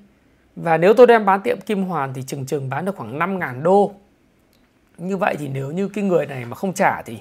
Và 0.62 0.78
nếu 0.78 0.94
tôi 0.94 1.06
đem 1.06 1.24
bán 1.24 1.40
tiệm 1.40 1.60
Kim 1.60 1.84
Hoàn 1.84 2.14
thì 2.14 2.22
chừng 2.22 2.46
chừng 2.46 2.68
bán 2.68 2.84
được 2.84 2.96
khoảng 2.96 3.18
5.000 3.18 3.62
đô. 3.62 3.92
Như 4.98 5.16
vậy 5.16 5.36
thì 5.38 5.48
nếu 5.48 5.70
như 5.70 5.88
cái 5.88 6.04
người 6.04 6.26
này 6.26 6.44
mà 6.44 6.54
không 6.54 6.72
trả 6.72 7.02
thì 7.02 7.18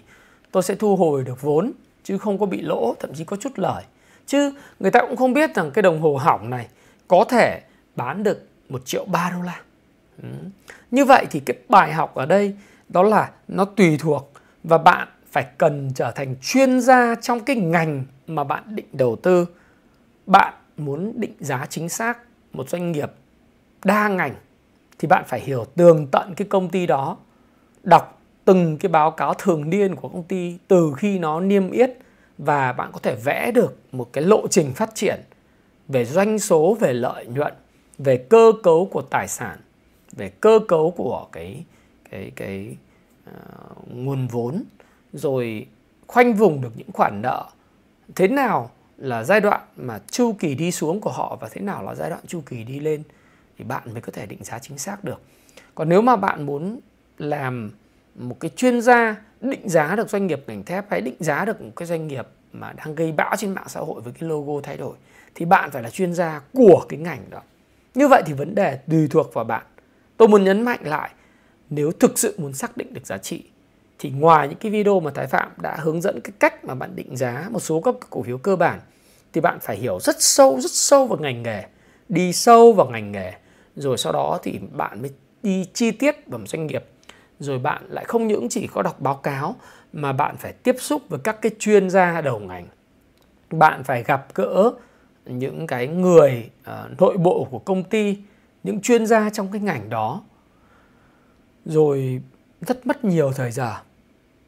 tôi 0.51 0.63
sẽ 0.63 0.75
thu 0.75 0.95
hồi 0.95 1.23
được 1.23 1.41
vốn 1.41 1.71
chứ 2.03 2.17
không 2.17 2.39
có 2.39 2.45
bị 2.45 2.61
lỗ, 2.61 2.95
thậm 2.99 3.13
chí 3.13 3.23
có 3.23 3.37
chút 3.37 3.59
lời. 3.59 3.83
Chứ 4.25 4.53
người 4.79 4.91
ta 4.91 5.01
cũng 5.01 5.15
không 5.15 5.33
biết 5.33 5.55
rằng 5.55 5.71
cái 5.71 5.81
đồng 5.81 6.01
hồ 6.01 6.17
hỏng 6.17 6.49
này 6.49 6.67
có 7.07 7.25
thể 7.29 7.61
bán 7.95 8.23
được 8.23 8.47
1 8.69 8.85
triệu 8.85 9.05
3 9.05 9.29
đô 9.29 9.41
la. 9.41 9.61
Ừ. 10.23 10.29
Như 10.91 11.05
vậy 11.05 11.25
thì 11.31 11.39
cái 11.39 11.57
bài 11.69 11.93
học 11.93 12.15
ở 12.15 12.25
đây 12.25 12.55
đó 12.89 13.03
là 13.03 13.31
nó 13.47 13.65
tùy 13.65 13.97
thuộc 13.99 14.31
và 14.63 14.77
bạn 14.77 15.07
phải 15.31 15.45
cần 15.57 15.91
trở 15.95 16.11
thành 16.11 16.35
chuyên 16.41 16.81
gia 16.81 17.15
trong 17.15 17.39
cái 17.39 17.55
ngành 17.55 18.03
mà 18.27 18.43
bạn 18.43 18.75
định 18.75 18.87
đầu 18.93 19.15
tư. 19.15 19.45
Bạn 20.25 20.53
muốn 20.77 21.13
định 21.15 21.33
giá 21.39 21.65
chính 21.69 21.89
xác 21.89 22.17
một 22.53 22.69
doanh 22.69 22.91
nghiệp 22.91 23.11
đa 23.87 24.07
ngành 24.07 24.35
thì 24.99 25.07
bạn 25.07 25.23
phải 25.27 25.39
hiểu 25.39 25.65
tường 25.75 26.07
tận 26.11 26.33
cái 26.35 26.47
công 26.47 26.69
ty 26.69 26.85
đó, 26.85 27.17
đọc 27.83 28.21
từng 28.45 28.77
cái 28.77 28.89
báo 28.89 29.11
cáo 29.11 29.33
thường 29.33 29.69
niên 29.69 29.95
của 29.95 30.09
công 30.09 30.23
ty 30.23 30.57
từ 30.67 30.93
khi 30.97 31.19
nó 31.19 31.39
niêm 31.39 31.71
yết 31.71 31.91
và 32.37 32.73
bạn 32.73 32.91
có 32.93 32.99
thể 32.99 33.15
vẽ 33.15 33.51
được 33.51 33.77
một 33.91 34.09
cái 34.13 34.23
lộ 34.23 34.47
trình 34.47 34.73
phát 34.73 34.95
triển 34.95 35.19
về 35.87 36.05
doanh 36.05 36.39
số, 36.39 36.77
về 36.79 36.93
lợi 36.93 37.25
nhuận, 37.25 37.53
về 37.97 38.17
cơ 38.17 38.51
cấu 38.63 38.85
của 38.91 39.01
tài 39.01 39.27
sản, 39.27 39.57
về 40.11 40.29
cơ 40.29 40.59
cấu 40.67 40.91
của 40.91 41.27
cái 41.31 41.65
cái 42.11 42.31
cái 42.35 42.75
uh, 43.29 43.87
nguồn 43.87 44.27
vốn 44.27 44.63
rồi 45.13 45.67
khoanh 46.07 46.33
vùng 46.33 46.61
được 46.61 46.71
những 46.75 46.91
khoản 46.93 47.21
nợ. 47.21 47.45
Thế 48.15 48.27
nào 48.27 48.69
là 48.97 49.23
giai 49.23 49.41
đoạn 49.41 49.61
mà 49.75 49.99
chu 50.11 50.35
kỳ 50.39 50.55
đi 50.55 50.71
xuống 50.71 51.01
của 51.01 51.11
họ 51.11 51.37
và 51.41 51.49
thế 51.51 51.61
nào 51.61 51.83
là 51.83 51.95
giai 51.95 52.09
đoạn 52.09 52.21
chu 52.27 52.41
kỳ 52.45 52.63
đi 52.63 52.79
lên? 52.79 53.03
Thì 53.57 53.63
bạn 53.63 53.93
mới 53.93 54.01
có 54.01 54.11
thể 54.11 54.25
định 54.25 54.43
giá 54.43 54.59
chính 54.59 54.77
xác 54.77 55.03
được. 55.03 55.21
Còn 55.75 55.89
nếu 55.89 56.01
mà 56.01 56.15
bạn 56.15 56.45
muốn 56.45 56.79
làm 57.17 57.71
một 58.15 58.39
cái 58.39 58.51
chuyên 58.55 58.81
gia 58.81 59.15
định 59.41 59.69
giá 59.69 59.95
được 59.95 60.09
doanh 60.09 60.27
nghiệp 60.27 60.43
ngành 60.47 60.63
thép 60.63 60.91
hay 60.91 61.01
định 61.01 61.15
giá 61.19 61.45
được 61.45 61.61
một 61.61 61.71
cái 61.75 61.87
doanh 61.87 62.07
nghiệp 62.07 62.27
mà 62.53 62.73
đang 62.73 62.95
gây 62.95 63.11
bão 63.11 63.35
trên 63.35 63.53
mạng 63.53 63.67
xã 63.67 63.79
hội 63.79 64.01
với 64.01 64.13
cái 64.13 64.29
logo 64.29 64.61
thay 64.63 64.77
đổi, 64.77 64.95
thì 65.35 65.45
bạn 65.45 65.71
phải 65.71 65.83
là 65.83 65.89
chuyên 65.89 66.13
gia 66.13 66.41
của 66.53 66.85
cái 66.89 66.99
ngành 66.99 67.29
đó. 67.29 67.41
Như 67.95 68.07
vậy 68.07 68.23
thì 68.25 68.33
vấn 68.33 68.55
đề 68.55 68.79
tùy 68.89 69.07
thuộc 69.09 69.33
vào 69.33 69.45
bạn. 69.45 69.65
Tôi 70.17 70.27
muốn 70.27 70.43
nhấn 70.43 70.61
mạnh 70.61 70.79
lại, 70.83 71.09
nếu 71.69 71.91
thực 71.91 72.19
sự 72.19 72.35
muốn 72.37 72.53
xác 72.53 72.77
định 72.77 72.93
được 72.93 73.05
giá 73.05 73.17
trị, 73.17 73.43
thì 73.99 74.09
ngoài 74.09 74.47
những 74.47 74.57
cái 74.57 74.71
video 74.71 74.99
mà 74.99 75.11
Thái 75.11 75.27
Phạm 75.27 75.51
đã 75.61 75.77
hướng 75.79 76.01
dẫn 76.01 76.19
cái 76.21 76.31
cách 76.39 76.65
mà 76.65 76.75
bạn 76.75 76.95
định 76.95 77.17
giá 77.17 77.47
một 77.51 77.59
số 77.59 77.81
các 77.81 77.95
cổ 78.09 78.23
phiếu 78.23 78.37
cơ 78.37 78.55
bản, 78.55 78.79
thì 79.33 79.41
bạn 79.41 79.59
phải 79.61 79.77
hiểu 79.77 79.99
rất 79.99 80.15
sâu 80.21 80.59
rất 80.61 80.71
sâu 80.71 81.07
vào 81.07 81.19
ngành 81.19 81.43
nghề, 81.43 81.63
đi 82.09 82.33
sâu 82.33 82.73
vào 82.73 82.89
ngành 82.89 83.11
nghề 83.11 83.33
rồi 83.77 83.97
sau 83.97 84.13
đó 84.13 84.39
thì 84.43 84.59
bạn 84.71 85.01
mới 85.01 85.11
đi 85.43 85.65
chi 85.73 85.91
tiết 85.91 86.27
vào 86.27 86.39
một 86.39 86.47
doanh 86.47 86.67
nghiệp. 86.67 86.85
Rồi 87.39 87.59
bạn 87.59 87.85
lại 87.89 88.05
không 88.05 88.27
những 88.27 88.49
chỉ 88.49 88.67
có 88.67 88.81
đọc 88.81 89.01
báo 89.01 89.15
cáo 89.15 89.55
mà 89.93 90.13
bạn 90.13 90.37
phải 90.37 90.53
tiếp 90.53 90.75
xúc 90.79 91.01
với 91.09 91.19
các 91.23 91.41
cái 91.41 91.51
chuyên 91.59 91.89
gia 91.89 92.21
đầu 92.21 92.39
ngành. 92.39 92.67
Bạn 93.49 93.83
phải 93.83 94.03
gặp 94.03 94.27
gỡ 94.35 94.71
những 95.25 95.67
cái 95.67 95.87
người 95.87 96.49
uh, 96.61 96.99
nội 97.01 97.17
bộ 97.17 97.47
của 97.51 97.59
công 97.59 97.83
ty 97.83 98.17
những 98.63 98.81
chuyên 98.81 99.05
gia 99.05 99.29
trong 99.29 99.51
cái 99.51 99.61
ngành 99.61 99.89
đó. 99.89 100.23
Rồi 101.65 102.21
rất 102.61 102.87
mất 102.87 103.05
nhiều 103.05 103.31
thời 103.35 103.51
giờ 103.51 103.75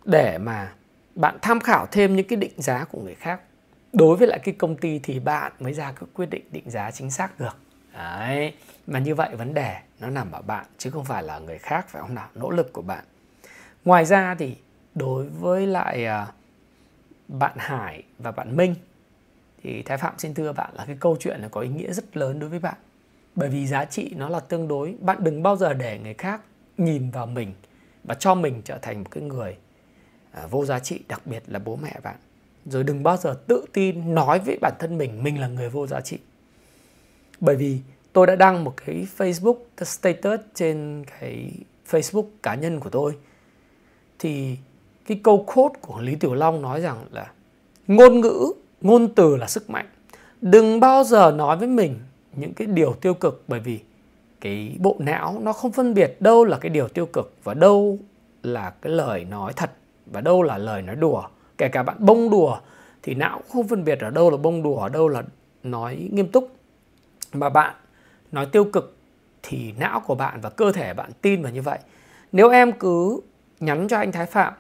để 0.06 0.38
mà 0.38 0.74
bạn 1.16 1.38
tham 1.42 1.60
khảo 1.60 1.86
thêm 1.92 2.16
những 2.16 2.28
cái 2.28 2.38
định 2.38 2.54
giá 2.58 2.86
của 2.86 3.02
người 3.02 3.16
khác. 3.16 3.42
Đối 3.94 4.18
với 4.18 4.28
lại 4.28 4.40
cái 4.40 4.56
công 4.58 4.76
ty 4.76 5.00
thì 5.00 5.20
bạn 5.20 5.52
mới 5.60 5.74
ra 5.74 5.92
cái 5.92 6.10
quyết 6.14 6.30
định 6.30 6.44
định 6.52 6.70
giá 6.70 6.92
chính 6.92 7.12
xác 7.12 7.40
được. 7.40 7.58
Đấy 7.94 8.54
mà 8.90 9.00
như 9.00 9.16
vậy 9.16 9.36
vấn 9.36 9.54
đề 9.54 9.78
nó 10.00 10.10
nằm 10.10 10.32
ở 10.32 10.42
bạn, 10.42 10.66
chứ 10.78 10.90
không 10.90 11.06
phải 11.06 11.24
là 11.24 11.40
người 11.40 11.58
khác, 11.58 11.90
phải 11.90 12.02
không 12.02 12.16
nào? 12.16 12.30
Nỗ 12.36 12.50
lực 12.50 12.74
của 12.74 12.82
bạn. 12.82 13.04
Ngoài 13.86 14.06
ra 14.06 14.36
thì 14.36 14.56
đối 14.96 15.26
với 15.26 15.68
lại 15.68 16.06
à, 16.06 16.28
bạn 17.28 17.54
Hải 17.58 18.04
và 18.18 18.32
bạn 18.32 18.58
Minh, 18.58 18.76
thì 19.64 19.82
Thái 19.82 19.98
Phạm 19.98 20.14
xin 20.18 20.34
thưa 20.34 20.54
bạn 20.54 20.70
là 20.74 20.86
cái 20.86 20.98
câu 21.00 21.18
chuyện 21.20 21.42
này 21.42 21.50
có 21.50 21.62
ý 21.62 21.70
nghĩa 21.70 21.94
rất 21.94 22.18
lớn 22.18 22.40
đối 22.40 22.50
với 22.50 22.60
bạn. 22.60 22.76
Bởi 23.36 23.50
vì 23.50 23.68
giá 23.68 23.86
trị 23.86 24.14
nó 24.16 24.30
là 24.30 24.40
tương 24.40 24.68
đối, 24.68 24.96
bạn 25.00 25.18
đừng 25.24 25.44
bao 25.44 25.56
giờ 25.56 25.74
để 25.74 26.00
người 26.00 26.14
khác 26.14 26.42
nhìn 26.78 27.10
vào 27.10 27.26
mình 27.26 27.54
và 28.04 28.16
cho 28.16 28.36
mình 28.36 28.62
trở 28.66 28.78
thành 28.78 29.04
một 29.04 29.10
cái 29.12 29.24
người 29.24 29.58
à, 30.32 30.48
vô 30.48 30.66
giá 30.66 30.80
trị, 30.80 31.00
đặc 31.08 31.22
biệt 31.26 31.44
là 31.48 31.60
bố 31.60 31.76
mẹ 31.76 32.00
bạn. 32.04 32.16
Rồi 32.66 32.84
đừng 32.84 33.04
bao 33.04 33.18
giờ 33.18 33.40
tự 33.48 33.66
tin 33.74 34.16
nói 34.16 34.40
với 34.40 34.58
bản 34.62 34.74
thân 34.80 34.98
mình 34.98 35.24
mình 35.24 35.40
là 35.40 35.48
người 35.48 35.70
vô 35.70 35.88
giá 35.88 36.02
trị. 36.02 36.20
Bởi 37.40 37.56
vì 37.56 37.80
tôi 38.14 38.28
đã 38.28 38.36
đăng 38.36 38.64
một 38.64 38.74
cái 38.86 39.08
Facebook, 39.18 39.58
cái 39.78 39.86
status 39.86 40.40
trên 40.56 41.04
cái 41.20 41.52
Facebook 41.90 42.26
cá 42.44 42.56
nhân 42.56 42.80
của 42.80 42.90
tôi. 42.90 43.16
Thì 44.20 44.58
cái 45.08 45.20
câu 45.24 45.46
quote 45.54 45.80
của 45.82 46.02
Lý 46.02 46.16
Tiểu 46.16 46.34
Long 46.34 46.62
nói 46.62 46.82
rằng 46.82 47.06
là, 47.12 47.32
ngôn 47.88 48.22
ngữ, 48.22 48.54
ngôn 48.82 49.16
từ 49.16 49.36
là 49.36 49.48
sức 49.48 49.70
mạnh. 49.70 49.86
Đừng 50.42 50.80
bao 50.80 51.04
giờ 51.04 51.32
nói 51.32 51.58
với 51.58 51.68
mình 51.68 52.00
những 52.36 52.54
cái 52.54 52.68
điều 52.68 52.94
tiêu 52.94 53.14
cực, 53.14 53.44
bởi 53.48 53.60
vì 53.60 53.80
cái 54.42 54.76
bộ 54.80 54.96
não 55.00 55.40
nó 55.42 55.54
không 55.54 55.72
phân 55.72 55.94
biệt 55.94 56.18
đâu 56.20 56.46
là 56.46 56.58
cái 56.58 56.70
điều 56.70 56.88
tiêu 56.88 57.06
cực 57.06 57.34
và 57.44 57.54
đâu 57.54 57.98
là 58.44 58.70
cái 58.82 58.94
lời 58.94 59.26
nói 59.26 59.54
thật 59.56 59.72
và 60.06 60.22
đâu 60.22 60.44
là 60.44 60.58
lời 60.58 60.82
nói 60.82 60.96
đùa. 60.96 61.24
Kể 61.58 61.68
cả 61.68 61.84
bạn 61.84 61.96
bông 62.00 62.30
đùa 62.30 62.60
thì 63.04 63.16
não 63.16 63.38
cũng 63.38 63.50
không 63.52 63.68
phân 63.68 63.84
biệt 63.84 64.00
ở 64.00 64.10
đâu 64.10 64.30
là 64.30 64.38
bông 64.38 64.64
đùa 64.64 64.78
ở 64.78 64.90
đâu 64.90 65.08
là 65.08 65.24
nói 65.64 66.10
nghiêm 66.12 66.28
túc. 66.28 66.50
Mà 67.34 67.50
bạn 67.50 67.76
nói 68.32 68.46
tiêu 68.46 68.64
cực 68.64 68.98
thì 69.44 69.74
não 69.78 70.00
của 70.00 70.16
bạn 70.16 70.42
và 70.42 70.50
cơ 70.50 70.72
thể 70.72 70.94
bạn 70.94 71.12
tin 71.22 71.42
vào 71.42 71.52
như 71.52 71.62
vậy. 71.62 71.80
Nếu 72.32 72.50
em 72.50 72.72
cứ 72.72 73.22
nhắn 73.60 73.88
cho 73.88 73.98
anh 73.98 74.12
thái 74.12 74.26
phạm 74.26 74.54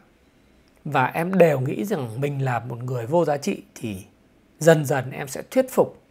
và 0.86 1.06
em 1.06 1.38
đều 1.38 1.60
nghĩ 1.60 1.86
rằng 1.86 2.22
mình 2.22 2.46
là 2.46 2.60
một 2.60 2.84
người 2.84 3.06
vô 3.06 3.26
giá 3.26 3.38
trị 3.38 3.62
thì 3.76 3.98
dần 4.60 4.86
dần 4.86 5.12
em 5.12 5.28
sẽ 5.28 5.42
thuyết 5.52 5.66
phục. 5.72 6.02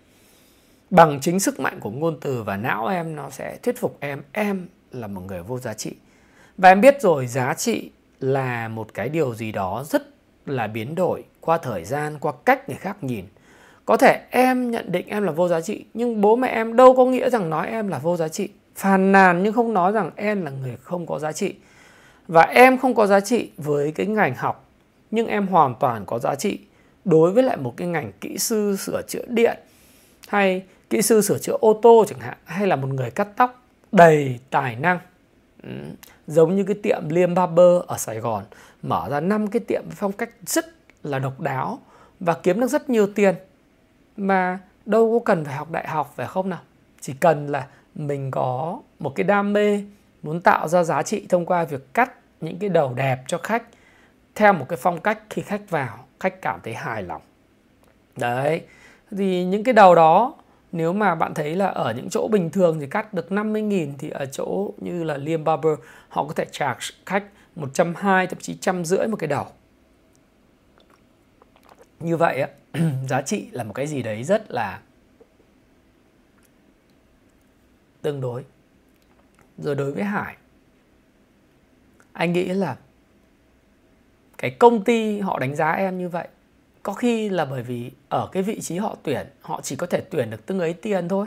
Bằng 0.91 1.19
chính 1.21 1.41
sức 1.41 1.61
mạnh 1.61 1.81
của 1.81 1.91
ngôn 1.91 2.19
từ 2.21 2.43
và 2.43 2.57
não 2.57 2.87
em, 2.87 3.17
nó 3.17 3.31
sẽ 3.31 3.59
thuyết 3.63 3.81
phục 3.81 3.97
em 4.01 4.23
em 4.33 4.67
là 4.93 5.07
một 5.07 5.21
người 5.21 5.43
vô 5.43 5.59
giá 5.59 5.75
trị. 5.75 5.95
Và 6.57 6.69
em 6.69 6.81
biết 6.81 7.03
rồi, 7.03 7.27
giá 7.27 7.55
trị 7.55 7.91
là 8.21 8.69
một 8.69 8.95
cái 8.95 9.09
điều 9.09 9.35
gì 9.35 9.53
đó 9.53 9.85
rất 9.89 10.03
là 10.47 10.67
biến 10.67 10.95
đổi 10.95 11.25
qua 11.41 11.59
thời 11.59 11.85
gian, 11.85 12.19
qua 12.19 12.33
cách 12.45 12.69
người 12.69 12.79
khác 12.79 13.05
nhìn 13.05 13.25
có 13.89 13.97
thể 13.97 14.21
em 14.31 14.71
nhận 14.71 14.93
định 14.93 15.09
em 15.09 15.23
là 15.23 15.33
vô 15.33 15.49
giá 15.49 15.61
trị, 15.61 15.85
nhưng 15.95 16.21
bố 16.21 16.37
mẹ 16.37 16.49
em 16.49 16.77
đâu 16.77 16.97
có 16.97 17.05
nghĩa 17.05 17.31
rằng 17.31 17.51
nói 17.51 17.69
em 17.69 17.89
là 17.89 17.99
vô 17.99 18.17
giá 18.17 18.29
trị. 18.29 18.49
Phàn 18.77 19.13
nàn 19.13 19.43
nhưng 19.43 19.53
không 19.53 19.75
nói 19.75 19.93
rằng 19.93 20.11
em 20.17 20.45
là 20.45 20.51
người 20.51 20.77
không 20.83 21.07
có 21.07 21.19
giá 21.19 21.33
trị. 21.33 21.55
Và 22.27 22.43
em 22.43 22.79
không 22.79 22.95
có 22.95 23.07
giá 23.07 23.21
trị 23.21 23.51
với 23.57 23.93
cái 23.93 24.07
ngành 24.07 24.35
học, 24.35 24.69
nhưng 25.11 25.27
em 25.27 25.47
hoàn 25.47 25.75
toàn 25.81 26.07
có 26.07 26.19
giá 26.19 26.35
trị 26.35 26.59
đối 27.05 27.31
với 27.31 27.43
lại 27.43 27.57
một 27.57 27.75
cái 27.77 27.89
ngành 27.89 28.13
kỹ 28.21 28.39
sư 28.39 28.77
sửa 28.77 29.03
chữa 29.09 29.25
điện, 29.29 29.59
hay 30.29 30.63
kỹ 30.91 31.03
sư 31.03 31.21
sửa 31.21 31.39
chữa 31.39 31.57
ô 31.61 31.81
tô 31.83 32.05
chẳng 32.09 32.21
hạn, 32.21 32.37
hay 32.45 32.67
là 32.67 32.77
một 32.77 32.89
người 32.89 33.11
cắt 33.11 33.29
tóc 33.37 33.63
đầy 33.93 34.39
tài 34.51 34.77
năng. 34.77 34.99
Ừ. 35.63 35.71
giống 36.27 36.57
như 36.57 36.65
cái 36.65 36.77
tiệm 36.83 37.09
Liêm 37.09 37.35
Barber 37.35 37.83
ở 37.87 37.99
Sài 37.99 38.19
Gòn, 38.19 38.45
mở 38.83 39.09
ra 39.11 39.21
năm 39.21 39.47
cái 39.47 39.61
tiệm 39.61 39.83
phong 39.91 40.13
cách 40.13 40.31
rất 40.47 40.67
là 41.03 41.19
độc 41.19 41.41
đáo 41.41 41.79
và 42.21 42.35
kiếm 42.35 42.61
được 42.61 42.67
rất 42.67 42.91
nhiều 42.91 43.07
tiền 43.07 43.35
mà 44.19 44.59
đâu 44.87 45.19
có 45.19 45.25
cần 45.25 45.45
phải 45.45 45.55
học 45.55 45.71
đại 45.71 45.89
học, 45.89 46.13
phải 46.17 46.27
không 46.27 46.49
nào 46.49 46.61
chỉ 47.01 47.13
cần 47.21 47.47
là 47.47 47.67
mình 47.95 48.31
có 48.31 48.81
một 48.99 49.13
cái 49.15 49.25
đam 49.25 49.53
mê 49.53 49.83
muốn 50.23 50.41
tạo 50.41 50.69
ra 50.69 50.83
giá 50.85 51.03
trị 51.03 51.27
thông 51.29 51.47
qua 51.47 51.65
việc 51.65 51.95
cắt 51.95 52.13
những 52.41 52.59
cái 52.59 52.71
đầu 52.71 52.95
đẹp 52.95 53.23
cho 53.27 53.39
khách 53.39 53.63
theo 54.35 54.53
một 54.53 54.67
cái 54.69 54.79
phong 54.83 55.01
cách 55.01 55.19
khi 55.31 55.43
khách 55.43 55.71
vào, 55.71 56.05
khách 56.21 56.43
cảm 56.43 56.61
thấy 56.65 56.75
hài 56.75 57.03
lòng 57.03 57.23
đấy, 58.17 58.63
thì 59.11 59.45
những 59.45 59.65
cái 59.65 59.75
đầu 59.75 59.95
đó, 59.95 60.35
nếu 60.73 60.93
mà 60.93 61.15
bạn 61.15 61.35
thấy 61.35 61.57
là 61.57 61.67
ở 61.67 61.93
những 61.97 62.09
chỗ 62.11 62.29
bình 62.29 62.51
thường 62.51 62.81
thì 62.81 62.87
cắt 62.87 63.15
được 63.15 63.27
50.000 63.31 63.93
thì 63.99 64.11
ở 64.11 64.27
chỗ 64.27 64.73
như 64.77 65.05
là 65.05 65.17
Liam 65.17 65.45
Barber, 65.45 65.79
họ 66.09 66.25
có 66.25 66.33
thể 66.37 66.45
charge 66.53 66.87
khách 67.07 67.25
120 67.57 68.27
thậm 68.27 68.39
chí 68.41 68.57
trăm 68.61 68.85
rưỡi 68.85 69.07
một 69.07 69.17
cái 69.17 69.29
đầu. 69.29 69.47
Như 72.01 72.17
vậy 72.17 72.41
á, 72.41 72.49
giá 73.09 73.23
trị 73.23 73.49
là 73.53 73.65
một 73.65 73.73
cái 73.73 73.87
gì 73.87 74.03
đấy 74.03 74.25
rất 74.25 74.51
là 74.51 74.81
tương 78.03 78.21
đối. 78.21 78.45
Rồi 79.59 79.75
đối 79.75 79.93
với 79.93 80.05
Hải 80.05 80.37
anh 82.19 82.33
nghĩ 82.33 82.45
là 82.45 82.77
cái 84.39 84.51
công 84.51 84.85
ty 84.85 85.21
họ 85.21 85.39
đánh 85.39 85.57
giá 85.57 85.73
em 85.73 85.99
như 85.99 86.09
vậy 86.09 86.29
có 86.83 86.93
khi 86.93 87.29
là 87.29 87.45
bởi 87.45 87.63
vì 87.63 87.91
ở 88.09 88.29
cái 88.33 88.43
vị 88.43 88.61
trí 88.61 88.77
họ 88.77 88.97
tuyển 89.03 89.27
họ 89.41 89.61
chỉ 89.63 89.77
có 89.77 89.87
thể 89.87 90.01
tuyển 90.11 90.31
được 90.31 90.47
tương 90.47 90.61
ấy 90.61 90.73
tiền 90.73 91.09
thôi 91.09 91.27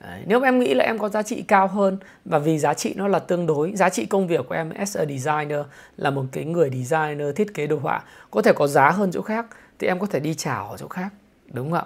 Đấy. 0.00 0.22
nếu 0.26 0.42
em 0.42 0.58
nghĩ 0.58 0.74
là 0.74 0.84
em 0.84 0.98
có 0.98 1.08
giá 1.08 1.22
trị 1.22 1.42
cao 1.42 1.66
hơn 1.66 1.98
và 2.24 2.38
vì 2.38 2.58
giá 2.58 2.74
trị 2.74 2.94
nó 2.96 3.08
là 3.08 3.18
tương 3.18 3.46
đối 3.46 3.76
giá 3.76 3.88
trị 3.88 4.06
công 4.06 4.26
việc 4.26 4.40
của 4.48 4.54
em 4.54 4.70
as 4.70 4.96
a 4.96 5.04
designer 5.04 5.60
là 5.96 6.10
một 6.10 6.24
cái 6.32 6.44
người 6.44 6.70
designer 6.70 7.36
thiết 7.36 7.54
kế 7.54 7.66
đồ 7.66 7.78
họa 7.78 8.02
có 8.30 8.42
thể 8.42 8.52
có 8.52 8.66
giá 8.66 8.90
hơn 8.90 9.10
chỗ 9.12 9.22
khác 9.22 9.46
thì 9.78 9.86
em 9.86 9.98
có 9.98 10.06
thể 10.06 10.20
đi 10.20 10.34
chào 10.34 10.70
ở 10.70 10.76
chỗ 10.76 10.88
khác 10.88 11.12
đúng 11.52 11.70
không 11.70 11.78
ạ? 11.78 11.84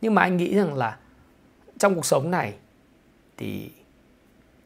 Nhưng 0.00 0.14
mà 0.14 0.22
anh 0.22 0.36
nghĩ 0.36 0.54
rằng 0.56 0.74
là 0.74 0.98
trong 1.78 1.94
cuộc 1.94 2.06
sống 2.06 2.30
này 2.30 2.54
thì 3.36 3.70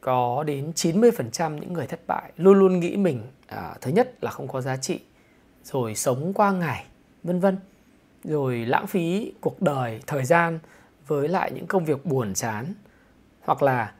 có 0.01 0.43
đến 0.43 0.71
90% 0.75 1.59
những 1.59 1.73
người 1.73 1.87
thất 1.87 1.99
bại 2.07 2.31
luôn 2.37 2.59
luôn 2.59 2.79
nghĩ 2.79 2.97
mình 2.97 3.21
à, 3.47 3.75
thứ 3.81 3.91
nhất 3.91 4.23
là 4.23 4.31
không 4.31 4.47
có 4.47 4.61
giá 4.61 4.77
trị 4.77 4.99
rồi 5.63 5.95
sống 5.95 6.33
qua 6.33 6.51
ngày 6.51 6.85
vân 7.23 7.39
vân. 7.39 7.57
Rồi 8.23 8.57
lãng 8.57 8.87
phí 8.87 9.33
cuộc 9.41 9.61
đời 9.61 10.01
thời 10.07 10.25
gian 10.25 10.59
với 11.07 11.27
lại 11.27 11.51
những 11.51 11.67
công 11.67 11.85
việc 11.85 12.05
buồn 12.05 12.33
chán. 12.33 12.73
Hoặc 13.41 13.63
là 13.63 13.93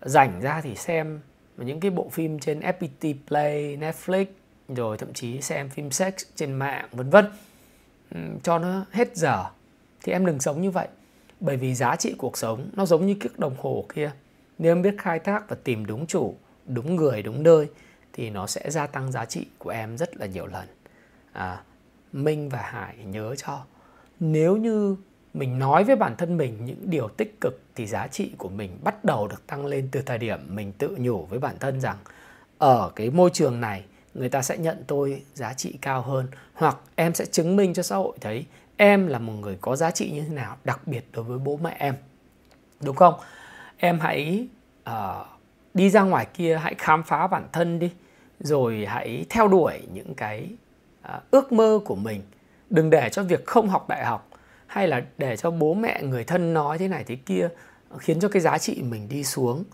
rảnh 0.00 0.40
ra 0.40 0.60
thì 0.60 0.74
xem 0.74 1.20
những 1.56 1.80
cái 1.80 1.90
bộ 1.90 2.08
phim 2.08 2.38
trên 2.38 2.60
FPT 2.60 3.14
Play, 3.28 3.76
Netflix 3.76 4.26
rồi 4.68 4.98
thậm 4.98 5.12
chí 5.12 5.40
xem 5.40 5.68
phim 5.68 5.90
sex 5.90 6.14
trên 6.34 6.52
mạng 6.52 6.88
vân 6.92 7.10
vân. 7.10 7.24
Ừ, 8.14 8.20
cho 8.42 8.58
nó 8.58 8.84
hết 8.90 9.16
giờ 9.16 9.44
thì 10.02 10.12
em 10.12 10.26
đừng 10.26 10.40
sống 10.40 10.62
như 10.62 10.70
vậy. 10.70 10.88
Bởi 11.40 11.56
vì 11.56 11.74
giá 11.74 11.96
trị 11.96 12.14
cuộc 12.18 12.36
sống 12.38 12.70
nó 12.72 12.86
giống 12.86 13.06
như 13.06 13.14
chiếc 13.22 13.38
đồng 13.38 13.56
hồ 13.58 13.84
kia. 13.94 14.10
Nếu 14.58 14.72
em 14.72 14.82
biết 14.82 14.94
khai 14.98 15.18
thác 15.18 15.48
và 15.48 15.56
tìm 15.64 15.86
đúng 15.86 16.06
chủ 16.06 16.34
đúng 16.66 16.96
người 16.96 17.22
đúng 17.22 17.42
nơi 17.42 17.68
thì 18.12 18.30
nó 18.30 18.46
sẽ 18.46 18.70
gia 18.70 18.86
tăng 18.86 19.12
giá 19.12 19.24
trị 19.24 19.46
của 19.58 19.70
em 19.70 19.98
rất 19.98 20.16
là 20.16 20.26
nhiều 20.26 20.46
lần. 20.46 20.68
À, 21.32 21.62
Minh 22.12 22.48
và 22.48 22.62
Hải 22.62 22.96
nhớ 23.04 23.34
cho 23.34 23.64
nếu 24.20 24.56
như 24.56 24.96
mình 25.34 25.58
nói 25.58 25.84
với 25.84 25.96
bản 25.96 26.16
thân 26.16 26.36
mình 26.36 26.64
những 26.64 26.90
điều 26.90 27.08
tích 27.08 27.40
cực 27.40 27.60
thì 27.74 27.86
giá 27.86 28.06
trị 28.06 28.32
của 28.38 28.48
mình 28.48 28.78
bắt 28.82 29.04
đầu 29.04 29.28
được 29.28 29.46
tăng 29.46 29.66
lên 29.66 29.88
từ 29.92 30.02
thời 30.02 30.18
điểm 30.18 30.38
mình 30.48 30.72
tự 30.72 30.96
nhủ 30.98 31.26
với 31.26 31.38
bản 31.38 31.56
thân 31.60 31.80
rằng 31.80 31.96
ở 32.58 32.90
cái 32.96 33.10
môi 33.10 33.30
trường 33.32 33.60
này 33.60 33.84
người 34.18 34.28
ta 34.28 34.42
sẽ 34.42 34.58
nhận 34.58 34.84
tôi 34.86 35.22
giá 35.34 35.54
trị 35.54 35.78
cao 35.82 36.02
hơn 36.02 36.26
hoặc 36.54 36.76
em 36.94 37.14
sẽ 37.14 37.24
chứng 37.24 37.56
minh 37.56 37.74
cho 37.74 37.82
xã 37.82 37.96
hội 37.96 38.16
thấy 38.20 38.46
em 38.76 39.06
là 39.06 39.18
một 39.18 39.32
người 39.32 39.58
có 39.60 39.76
giá 39.76 39.90
trị 39.90 40.10
như 40.10 40.20
thế 40.20 40.34
nào 40.34 40.56
đặc 40.64 40.80
biệt 40.86 41.04
đối 41.12 41.24
với 41.24 41.38
bố 41.38 41.58
mẹ 41.62 41.76
em. 41.78 41.94
Đúng 42.80 42.96
không? 42.96 43.14
Em 43.76 44.00
hãy 44.00 44.46
uh, 44.90 45.26
đi 45.74 45.90
ra 45.90 46.02
ngoài 46.02 46.26
kia 46.34 46.58
hãy 46.62 46.74
khám 46.78 47.02
phá 47.02 47.26
bản 47.26 47.48
thân 47.52 47.78
đi 47.78 47.90
rồi 48.40 48.86
hãy 48.88 49.26
theo 49.30 49.48
đuổi 49.48 49.80
những 49.92 50.14
cái 50.14 50.48
uh, 51.08 51.22
ước 51.30 51.52
mơ 51.52 51.80
của 51.84 51.94
mình. 51.94 52.22
Đừng 52.70 52.90
để 52.90 53.08
cho 53.12 53.22
việc 53.22 53.46
không 53.46 53.68
học 53.68 53.88
đại 53.88 54.04
học 54.04 54.28
hay 54.66 54.88
là 54.88 55.04
để 55.18 55.36
cho 55.36 55.50
bố 55.50 55.74
mẹ 55.74 56.02
người 56.02 56.24
thân 56.24 56.54
nói 56.54 56.78
thế 56.78 56.88
này 56.88 57.04
thế 57.04 57.16
kia 57.16 57.48
khiến 57.98 58.20
cho 58.20 58.28
cái 58.28 58.42
giá 58.42 58.58
trị 58.58 58.82
mình 58.82 59.08
đi 59.08 59.24
xuống. 59.24 59.64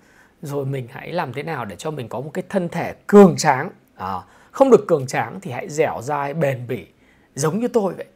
Rồi 0.42 0.66
mình 0.66 0.88
hãy 0.90 1.12
làm 1.12 1.32
thế 1.32 1.42
nào 1.42 1.64
để 1.64 1.76
cho 1.76 1.90
mình 1.90 2.08
có 2.08 2.20
một 2.20 2.30
cái 2.34 2.44
thân 2.48 2.68
thể 2.68 2.94
cường 3.06 3.36
tráng 3.36 3.70
à, 4.02 4.22
không 4.50 4.70
được 4.70 4.84
cường 4.88 5.06
tráng 5.06 5.40
thì 5.40 5.50
hãy 5.50 5.68
dẻo 5.68 6.00
dai 6.02 6.34
bền 6.34 6.66
bỉ 6.68 6.86
giống 7.34 7.60
như 7.60 7.68
tôi 7.68 7.94
vậy. 7.94 8.06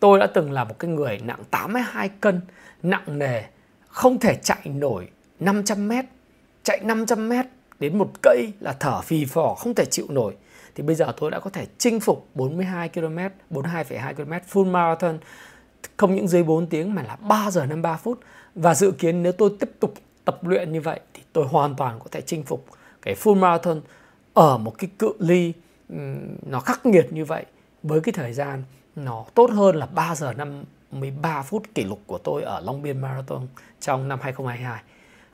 Tôi 0.00 0.18
đã 0.18 0.26
từng 0.26 0.52
là 0.52 0.64
một 0.64 0.78
cái 0.78 0.90
người 0.90 1.20
nặng 1.24 1.42
82 1.50 2.08
cân 2.08 2.40
nặng 2.82 3.18
nề 3.18 3.42
không 3.88 4.18
thể 4.18 4.34
chạy 4.34 4.60
nổi 4.64 5.08
500 5.40 5.88
mét 5.88 6.04
chạy 6.62 6.80
500 6.84 7.28
mét 7.28 7.46
đến 7.78 7.98
một 7.98 8.10
cây 8.22 8.52
là 8.60 8.72
thở 8.72 9.00
phì 9.00 9.24
phò 9.24 9.54
không 9.54 9.74
thể 9.74 9.84
chịu 9.84 10.06
nổi. 10.08 10.36
Thì 10.74 10.82
bây 10.82 10.96
giờ 10.96 11.12
tôi 11.16 11.30
đã 11.30 11.40
có 11.40 11.50
thể 11.50 11.66
chinh 11.78 12.00
phục 12.00 12.28
42 12.34 12.88
km 12.88 13.18
42,2 13.50 14.14
km 14.14 14.32
full 14.52 14.70
marathon 14.70 15.18
không 15.96 16.14
những 16.14 16.28
dưới 16.28 16.42
4 16.42 16.66
tiếng 16.66 16.94
mà 16.94 17.02
là 17.02 17.16
3 17.16 17.50
giờ 17.50 17.60
53 17.60 17.96
phút. 17.96 18.20
Và 18.54 18.74
dự 18.74 18.90
kiến 18.90 19.22
nếu 19.22 19.32
tôi 19.32 19.50
tiếp 19.60 19.70
tục 19.80 19.94
tập 20.24 20.46
luyện 20.46 20.72
như 20.72 20.80
vậy 20.80 21.00
thì 21.14 21.22
tôi 21.32 21.46
hoàn 21.46 21.74
toàn 21.76 21.98
có 21.98 22.06
thể 22.10 22.20
chinh 22.20 22.42
phục 22.42 22.66
cái 23.02 23.14
full 23.14 23.36
marathon 23.36 23.80
ở 24.34 24.58
một 24.58 24.78
cái 24.78 24.90
cự 24.98 25.12
ly 25.18 25.52
nó 26.46 26.60
khắc 26.60 26.86
nghiệt 26.86 27.12
như 27.12 27.24
vậy 27.24 27.44
với 27.82 28.00
cái 28.00 28.12
thời 28.12 28.32
gian 28.32 28.62
nó 28.96 29.24
tốt 29.34 29.50
hơn 29.50 29.76
là 29.76 29.86
3 29.86 30.14
giờ 30.14 30.32
53 30.32 31.42
phút 31.42 31.62
kỷ 31.74 31.84
lục 31.84 32.00
của 32.06 32.18
tôi 32.18 32.42
ở 32.42 32.60
Long 32.60 32.82
Biên 32.82 33.00
Marathon 33.00 33.46
trong 33.80 34.08
năm 34.08 34.18
2022. 34.22 34.82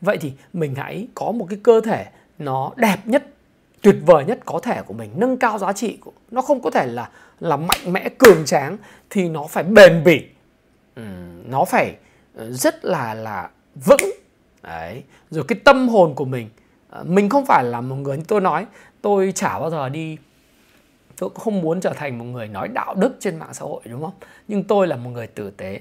Vậy 0.01 0.19
thì 0.19 0.33
mình 0.53 0.75
hãy 0.75 1.09
có 1.15 1.33
một 1.33 1.47
cái 1.51 1.59
cơ 1.63 1.81
thể 1.81 2.07
nó 2.39 2.73
đẹp 2.77 2.99
nhất, 3.05 3.27
tuyệt 3.83 3.97
vời 4.07 4.25
nhất 4.25 4.39
có 4.45 4.61
thể 4.63 4.83
của 4.83 4.95
mình, 4.95 5.11
nâng 5.17 5.37
cao 5.37 5.59
giá 5.59 5.73
trị 5.73 5.97
của 6.01 6.13
nó 6.31 6.43
không 6.43 6.63
có 6.63 6.71
thể 6.71 6.87
là 6.87 7.11
là 7.41 7.57
mạnh 7.57 7.93
mẽ 7.93 8.09
cường 8.19 8.45
tráng 8.45 8.77
thì 9.11 9.29
nó 9.29 9.47
phải 9.47 9.65
bền 9.65 10.05
bỉ. 10.05 10.27
nó 11.49 11.65
phải 11.65 11.97
ờ, 12.35 12.53
rất 12.53 12.85
là 12.85 13.15
là 13.15 13.51
vững. 13.75 14.13
Đấy, 14.63 15.03
rồi 15.31 15.45
cái 15.49 15.59
tâm 15.65 15.89
hồn 15.89 16.15
của 16.15 16.25
mình 16.25 16.49
ờ, 16.91 17.05
mình 17.05 17.29
không 17.29 17.47
phải 17.47 17.65
là 17.65 17.81
một 17.81 17.97
người 17.97 18.17
như 18.17 18.25
tôi 18.29 18.41
nói, 18.41 18.67
tôi 19.03 19.33
chả 19.35 19.59
bao 19.59 19.71
giờ 19.71 19.89
đi. 19.89 20.17
Tôi 21.17 21.31
cũng 21.31 21.39
không 21.39 21.61
muốn 21.61 21.81
trở 21.81 21.93
thành 21.93 22.19
một 22.19 22.25
người 22.25 22.49
nói 22.49 22.69
đạo 22.69 22.95
đức 22.95 23.17
trên 23.21 23.39
mạng 23.39 23.55
xã 23.55 23.65
hội, 23.65 23.81
đúng 23.85 24.03
không? 24.03 24.15
Nhưng 24.49 24.65
tôi 24.65 24.87
là 24.87 24.97
một 24.97 25.11
người 25.11 25.27
tử 25.27 25.51
tế. 25.51 25.81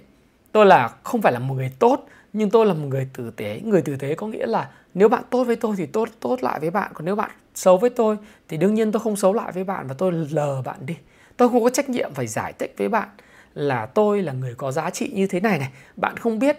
Tôi 0.52 0.66
là, 0.66 0.90
không 1.04 1.22
phải 1.22 1.34
là 1.34 1.40
một 1.40 1.54
người 1.54 1.72
tốt, 1.80 2.08
nhưng 2.34 2.50
tôi 2.50 2.66
là 2.66 2.74
một 2.74 2.88
người 2.88 3.10
tử 3.14 3.32
tế. 3.36 3.62
Người 3.64 3.82
tử 3.82 3.96
tế 3.96 4.16
có 4.16 4.28
nghĩa 4.28 4.46
là 4.46 4.70
nếu 4.94 5.10
bạn 5.10 5.24
tốt 5.30 5.44
với 5.44 5.56
tôi 5.56 5.76
thì 5.78 5.86
tốt 5.86 6.10
tốt 6.20 6.44
lại 6.44 6.60
với 6.60 6.70
bạn. 6.70 6.92
Còn 6.94 7.06
nếu 7.06 7.16
bạn 7.16 7.32
xấu 7.56 7.78
với 7.78 7.90
tôi 7.90 8.18
thì 8.48 8.58
đương 8.58 8.74
nhiên 8.74 8.92
tôi 8.92 9.00
không 9.00 9.16
xấu 9.16 9.34
lại 9.34 9.52
với 9.52 9.64
bạn 9.64 9.88
và 9.88 9.96
tôi 9.98 10.12
lờ 10.12 10.62
bạn 10.62 10.78
đi. 10.86 10.96
Tôi 11.38 11.50
không 11.50 11.64
có 11.64 11.70
trách 11.70 11.90
nhiệm 11.90 12.14
phải 12.14 12.28
giải 12.28 12.54
thích 12.54 12.76
với 12.78 12.90
bạn 12.90 13.10
là 13.54 13.86
tôi 13.86 14.22
là 14.22 14.34
người 14.34 14.56
có 14.56 14.72
giá 14.72 14.90
trị 14.90 15.12
như 15.14 15.28
thế 15.28 15.40
này 15.40 15.60
này. 15.60 15.70
Bạn 15.96 16.18
không 16.18 16.40
biết. 16.40 16.58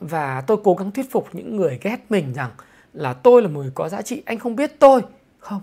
Và 0.00 0.40
tôi 0.46 0.56
cố 0.64 0.74
gắng 0.74 0.90
thuyết 0.90 1.10
phục 1.10 1.28
những 1.32 1.56
người 1.56 1.78
ghét 1.82 1.98
mình 2.08 2.32
rằng 2.32 2.50
là 2.92 3.12
tôi 3.12 3.42
là 3.42 3.48
một 3.48 3.60
người 3.60 3.72
có 3.74 3.88
giá 3.88 4.02
trị, 4.02 4.22
anh 4.26 4.38
không 4.38 4.56
biết 4.56 4.72
tôi. 4.78 5.00
Không 5.38 5.60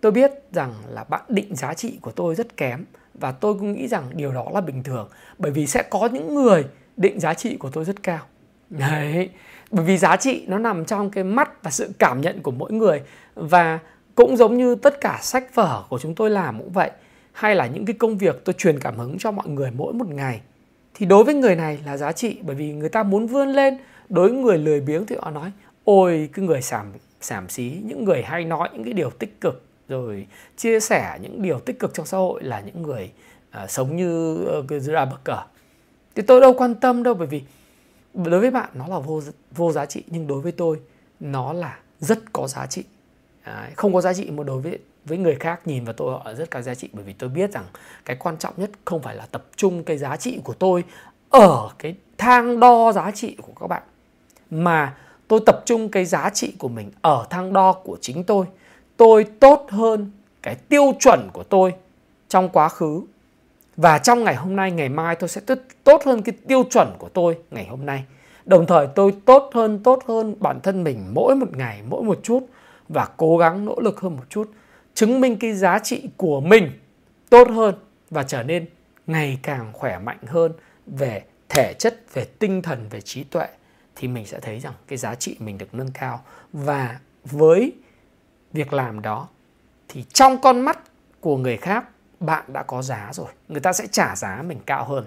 tôi 0.00 0.12
biết 0.12 0.32
rằng 0.52 0.72
là 0.88 1.04
bạn 1.04 1.22
định 1.28 1.56
giá 1.56 1.74
trị 1.74 1.98
của 2.02 2.10
tôi 2.10 2.34
rất 2.34 2.56
kém 2.56 2.84
và 3.14 3.32
tôi 3.32 3.54
cũng 3.54 3.72
nghĩ 3.72 3.88
rằng 3.88 4.04
điều 4.14 4.32
đó 4.32 4.46
là 4.54 4.60
bình 4.60 4.82
thường, 4.82 5.08
bởi 5.38 5.52
vì 5.52 5.66
sẽ 5.66 5.82
có 5.82 6.08
những 6.12 6.34
người 6.34 6.64
định 6.96 7.20
giá 7.20 7.34
trị 7.34 7.56
của 7.56 7.70
tôi 7.70 7.84
rất 7.84 8.02
cao. 8.02 8.20
Đấy, 8.70 9.30
bởi 9.70 9.84
vì 9.84 9.98
giá 9.98 10.16
trị 10.16 10.44
nó 10.48 10.58
nằm 10.58 10.84
trong 10.84 11.10
cái 11.10 11.24
mắt 11.24 11.62
và 11.62 11.70
sự 11.70 11.90
cảm 11.98 12.20
nhận 12.20 12.42
của 12.42 12.50
mỗi 12.50 12.72
người 12.72 13.02
và 13.34 13.78
cũng 14.14 14.36
giống 14.36 14.58
như 14.58 14.74
tất 14.74 15.00
cả 15.00 15.18
sách 15.22 15.54
vở 15.54 15.84
của 15.88 15.98
chúng 15.98 16.14
tôi 16.14 16.30
làm 16.30 16.58
cũng 16.58 16.72
vậy, 16.72 16.90
hay 17.32 17.54
là 17.54 17.66
những 17.66 17.86
cái 17.86 17.94
công 17.98 18.18
việc 18.18 18.44
tôi 18.44 18.54
truyền 18.58 18.78
cảm 18.78 18.98
hứng 18.98 19.18
cho 19.18 19.30
mọi 19.30 19.48
người 19.48 19.70
mỗi 19.70 19.92
một 19.92 20.08
ngày, 20.08 20.40
thì 20.94 21.06
đối 21.06 21.24
với 21.24 21.34
người 21.34 21.56
này 21.56 21.78
là 21.86 21.96
giá 21.96 22.12
trị, 22.12 22.38
bởi 22.42 22.56
vì 22.56 22.72
người 22.72 22.88
ta 22.88 23.02
muốn 23.02 23.26
vươn 23.26 23.48
lên. 23.48 23.78
Đối 24.08 24.28
với 24.28 24.38
người 24.38 24.58
lười 24.58 24.80
biếng 24.80 25.06
thì 25.06 25.16
họ 25.20 25.30
nói, 25.30 25.52
ôi, 25.84 26.28
cái 26.32 26.44
người 26.44 26.62
sàm 26.62 26.86
sàm 27.20 27.48
xí, 27.48 27.76
những 27.84 28.04
người 28.04 28.22
hay 28.22 28.44
nói 28.44 28.68
những 28.72 28.84
cái 28.84 28.92
điều 28.92 29.10
tích 29.10 29.40
cực 29.40 29.64
rồi 29.90 30.26
chia 30.56 30.80
sẻ 30.80 31.18
những 31.22 31.42
điều 31.42 31.58
tích 31.58 31.78
cực 31.78 31.94
trong 31.94 32.06
xã 32.06 32.18
hội 32.18 32.42
là 32.42 32.60
những 32.60 32.82
người 32.82 33.12
uh, 33.64 33.70
sống 33.70 33.96
như 33.96 34.38
uh, 34.58 34.82
ra 34.82 35.04
bậc 35.04 35.46
thì 36.14 36.22
tôi 36.22 36.40
đâu 36.40 36.52
quan 36.52 36.74
tâm 36.74 37.02
đâu 37.02 37.14
bởi 37.14 37.26
vì 37.26 37.42
đối 38.14 38.40
với 38.40 38.50
bạn 38.50 38.70
nó 38.74 38.86
là 38.88 38.98
vô 38.98 39.22
vô 39.50 39.72
giá 39.72 39.86
trị 39.86 40.02
nhưng 40.06 40.26
đối 40.26 40.40
với 40.40 40.52
tôi 40.52 40.80
nó 41.20 41.52
là 41.52 41.78
rất 42.00 42.32
có 42.32 42.48
giá 42.48 42.66
trị. 42.66 42.84
Đấy, 43.46 43.70
không 43.76 43.94
có 43.94 44.00
giá 44.00 44.14
trị 44.14 44.30
mà 44.30 44.44
đối 44.44 44.60
với 44.60 44.78
với 45.04 45.18
người 45.18 45.34
khác 45.34 45.66
nhìn 45.66 45.84
vào 45.84 45.92
tôi 45.92 46.12
họ 46.12 46.34
rất 46.34 46.50
có 46.50 46.62
giá 46.62 46.74
trị 46.74 46.88
bởi 46.92 47.04
vì 47.04 47.12
tôi 47.12 47.30
biết 47.30 47.52
rằng 47.52 47.64
cái 48.04 48.16
quan 48.16 48.36
trọng 48.36 48.54
nhất 48.56 48.70
không 48.84 49.02
phải 49.02 49.16
là 49.16 49.26
tập 49.30 49.44
trung 49.56 49.84
cái 49.84 49.98
giá 49.98 50.16
trị 50.16 50.40
của 50.44 50.54
tôi 50.54 50.84
ở 51.30 51.70
cái 51.78 51.94
thang 52.18 52.60
đo 52.60 52.92
giá 52.92 53.10
trị 53.10 53.36
của 53.42 53.52
các 53.60 53.66
bạn 53.66 53.82
mà 54.50 54.96
tôi 55.28 55.40
tập 55.46 55.62
trung 55.64 55.88
cái 55.88 56.04
giá 56.04 56.30
trị 56.30 56.52
của 56.58 56.68
mình 56.68 56.90
ở 57.02 57.26
thang 57.30 57.52
đo 57.52 57.72
của 57.72 57.98
chính 58.00 58.24
tôi 58.24 58.46
tôi 59.00 59.24
tốt 59.24 59.66
hơn 59.70 60.10
cái 60.42 60.54
tiêu 60.54 60.92
chuẩn 61.00 61.28
của 61.32 61.42
tôi 61.42 61.74
trong 62.28 62.48
quá 62.48 62.68
khứ. 62.68 63.02
Và 63.76 63.98
trong 63.98 64.24
ngày 64.24 64.34
hôm 64.34 64.56
nay, 64.56 64.70
ngày 64.70 64.88
mai 64.88 65.16
tôi 65.16 65.28
sẽ 65.28 65.40
tốt 65.84 66.02
hơn 66.04 66.22
cái 66.22 66.34
tiêu 66.48 66.64
chuẩn 66.70 66.88
của 66.98 67.08
tôi 67.08 67.38
ngày 67.50 67.66
hôm 67.66 67.86
nay. 67.86 68.04
Đồng 68.44 68.66
thời 68.66 68.86
tôi 68.94 69.14
tốt 69.24 69.50
hơn 69.54 69.82
tốt 69.82 70.02
hơn 70.08 70.34
bản 70.40 70.60
thân 70.60 70.84
mình 70.84 71.14
mỗi 71.14 71.36
một 71.36 71.56
ngày, 71.56 71.82
mỗi 71.88 72.02
một 72.02 72.20
chút 72.22 72.46
và 72.88 73.08
cố 73.16 73.38
gắng 73.38 73.64
nỗ 73.64 73.80
lực 73.80 74.00
hơn 74.00 74.16
một 74.16 74.22
chút, 74.28 74.50
chứng 74.94 75.20
minh 75.20 75.36
cái 75.36 75.52
giá 75.52 75.78
trị 75.78 76.08
của 76.16 76.40
mình 76.40 76.70
tốt 77.30 77.48
hơn 77.48 77.74
và 78.10 78.22
trở 78.22 78.42
nên 78.42 78.66
ngày 79.06 79.38
càng 79.42 79.72
khỏe 79.72 79.98
mạnh 79.98 80.20
hơn 80.26 80.52
về 80.86 81.22
thể 81.48 81.74
chất, 81.78 82.14
về 82.14 82.24
tinh 82.38 82.62
thần, 82.62 82.86
về 82.90 83.00
trí 83.00 83.24
tuệ. 83.24 83.46
Thì 83.96 84.08
mình 84.08 84.26
sẽ 84.26 84.40
thấy 84.40 84.60
rằng 84.60 84.74
cái 84.88 84.98
giá 84.98 85.14
trị 85.14 85.36
mình 85.38 85.58
được 85.58 85.74
nâng 85.74 85.90
cao. 85.94 86.24
Và 86.52 86.98
với 87.24 87.72
việc 88.52 88.72
làm 88.72 89.02
đó 89.02 89.28
thì 89.88 90.04
trong 90.12 90.40
con 90.40 90.60
mắt 90.60 90.78
của 91.20 91.36
người 91.36 91.56
khác, 91.56 91.84
bạn 92.20 92.44
đã 92.48 92.62
có 92.62 92.82
giá 92.82 93.10
rồi. 93.12 93.26
Người 93.48 93.60
ta 93.60 93.72
sẽ 93.72 93.86
trả 93.86 94.16
giá 94.16 94.42
mình 94.46 94.58
cao 94.66 94.84
hơn. 94.84 95.04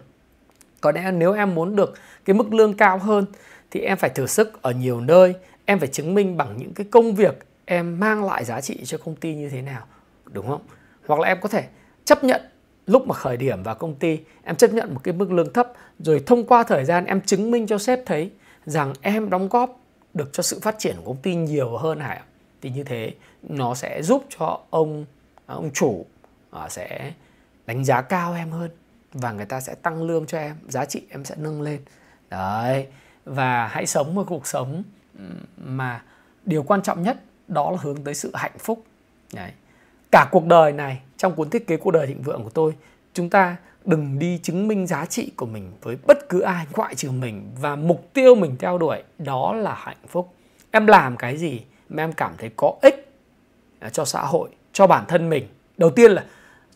Có 0.81 0.91
lẽ 0.91 1.11
nếu 1.11 1.33
em 1.33 1.55
muốn 1.55 1.75
được 1.75 1.93
cái 2.25 2.33
mức 2.33 2.53
lương 2.53 2.77
cao 2.77 2.97
hơn 2.97 3.25
thì 3.71 3.79
em 3.79 3.97
phải 3.97 4.09
thử 4.09 4.27
sức 4.27 4.61
ở 4.61 4.71
nhiều 4.71 5.01
nơi. 5.01 5.35
Em 5.65 5.79
phải 5.79 5.87
chứng 5.87 6.13
minh 6.13 6.37
bằng 6.37 6.57
những 6.57 6.73
cái 6.73 6.87
công 6.91 7.15
việc 7.15 7.45
em 7.65 7.99
mang 7.99 8.25
lại 8.25 8.45
giá 8.45 8.61
trị 8.61 8.81
cho 8.85 8.97
công 8.97 9.15
ty 9.15 9.35
như 9.35 9.49
thế 9.49 9.61
nào, 9.61 9.85
đúng 10.31 10.47
không? 10.47 10.61
Hoặc 11.07 11.19
là 11.19 11.27
em 11.27 11.37
có 11.41 11.49
thể 11.49 11.67
chấp 12.05 12.23
nhận 12.23 12.41
lúc 12.85 13.07
mà 13.07 13.15
khởi 13.15 13.37
điểm 13.37 13.63
vào 13.63 13.75
công 13.75 13.95
ty, 13.95 14.19
em 14.43 14.55
chấp 14.55 14.73
nhận 14.73 14.93
một 14.93 15.01
cái 15.03 15.13
mức 15.13 15.31
lương 15.31 15.53
thấp, 15.53 15.73
rồi 15.99 16.23
thông 16.25 16.45
qua 16.45 16.63
thời 16.63 16.85
gian 16.85 17.05
em 17.05 17.21
chứng 17.21 17.51
minh 17.51 17.67
cho 17.67 17.77
sếp 17.77 17.99
thấy 18.05 18.31
rằng 18.65 18.93
em 19.01 19.29
đóng 19.29 19.49
góp 19.49 19.79
được 20.13 20.29
cho 20.33 20.43
sự 20.43 20.59
phát 20.61 20.75
triển 20.79 20.95
của 20.97 21.03
công 21.05 21.21
ty 21.21 21.35
nhiều 21.35 21.77
hơn 21.77 21.99
hả 21.99 22.21
thì 22.63 22.69
như 22.69 22.83
thế, 22.83 23.13
nó 23.43 23.75
sẽ 23.75 24.01
giúp 24.03 24.25
cho 24.37 24.59
ông 24.69 25.05
à, 25.45 25.55
ông 25.55 25.69
chủ 25.73 26.05
à, 26.51 26.69
sẽ 26.69 27.13
đánh 27.65 27.85
giá 27.85 28.01
cao 28.01 28.33
em 28.33 28.51
hơn 28.51 28.71
và 29.13 29.31
người 29.31 29.45
ta 29.45 29.61
sẽ 29.61 29.75
tăng 29.75 30.03
lương 30.03 30.25
cho 30.25 30.37
em, 30.37 30.55
giá 30.67 30.85
trị 30.85 31.01
em 31.09 31.25
sẽ 31.25 31.35
nâng 31.37 31.61
lên. 31.61 31.79
Đấy, 32.29 32.87
và 33.25 33.67
hãy 33.67 33.85
sống 33.85 34.15
một 34.15 34.23
cuộc 34.27 34.47
sống 34.47 34.83
mà 35.57 36.03
điều 36.45 36.63
quan 36.63 36.81
trọng 36.81 37.03
nhất 37.03 37.17
đó 37.47 37.71
là 37.71 37.77
hướng 37.81 38.03
tới 38.03 38.13
sự 38.13 38.31
hạnh 38.33 38.57
phúc. 38.59 38.83
Đấy. 39.33 39.51
Cả 40.11 40.27
cuộc 40.31 40.45
đời 40.45 40.71
này, 40.71 41.01
trong 41.17 41.35
cuốn 41.35 41.49
thiết 41.49 41.67
kế 41.67 41.77
cuộc 41.77 41.91
đời 41.91 42.07
thịnh 42.07 42.21
vượng 42.21 42.43
của 42.43 42.49
tôi, 42.49 42.75
chúng 43.13 43.29
ta 43.29 43.55
đừng 43.85 44.19
đi 44.19 44.39
chứng 44.43 44.67
minh 44.67 44.87
giá 44.87 45.05
trị 45.05 45.31
của 45.35 45.45
mình 45.45 45.71
với 45.81 45.97
bất 46.07 46.29
cứ 46.29 46.39
ai, 46.39 46.65
ngoại 46.71 46.95
trừ 46.95 47.11
mình. 47.11 47.51
Và 47.59 47.75
mục 47.75 48.09
tiêu 48.13 48.35
mình 48.35 48.55
theo 48.59 48.77
đuổi 48.77 49.03
đó 49.17 49.53
là 49.53 49.73
hạnh 49.73 50.07
phúc. 50.07 50.33
Em 50.71 50.87
làm 50.87 51.17
cái 51.17 51.37
gì 51.37 51.61
mà 51.93 52.03
em 52.03 52.13
cảm 52.13 52.33
thấy 52.37 52.51
có 52.55 52.73
ích 52.81 53.13
à, 53.79 53.89
cho 53.89 54.05
xã 54.05 54.21
hội 54.21 54.49
cho 54.73 54.87
bản 54.87 55.05
thân 55.07 55.29
mình. 55.29 55.47
Đầu 55.77 55.89
tiên 55.89 56.11
là 56.11 56.25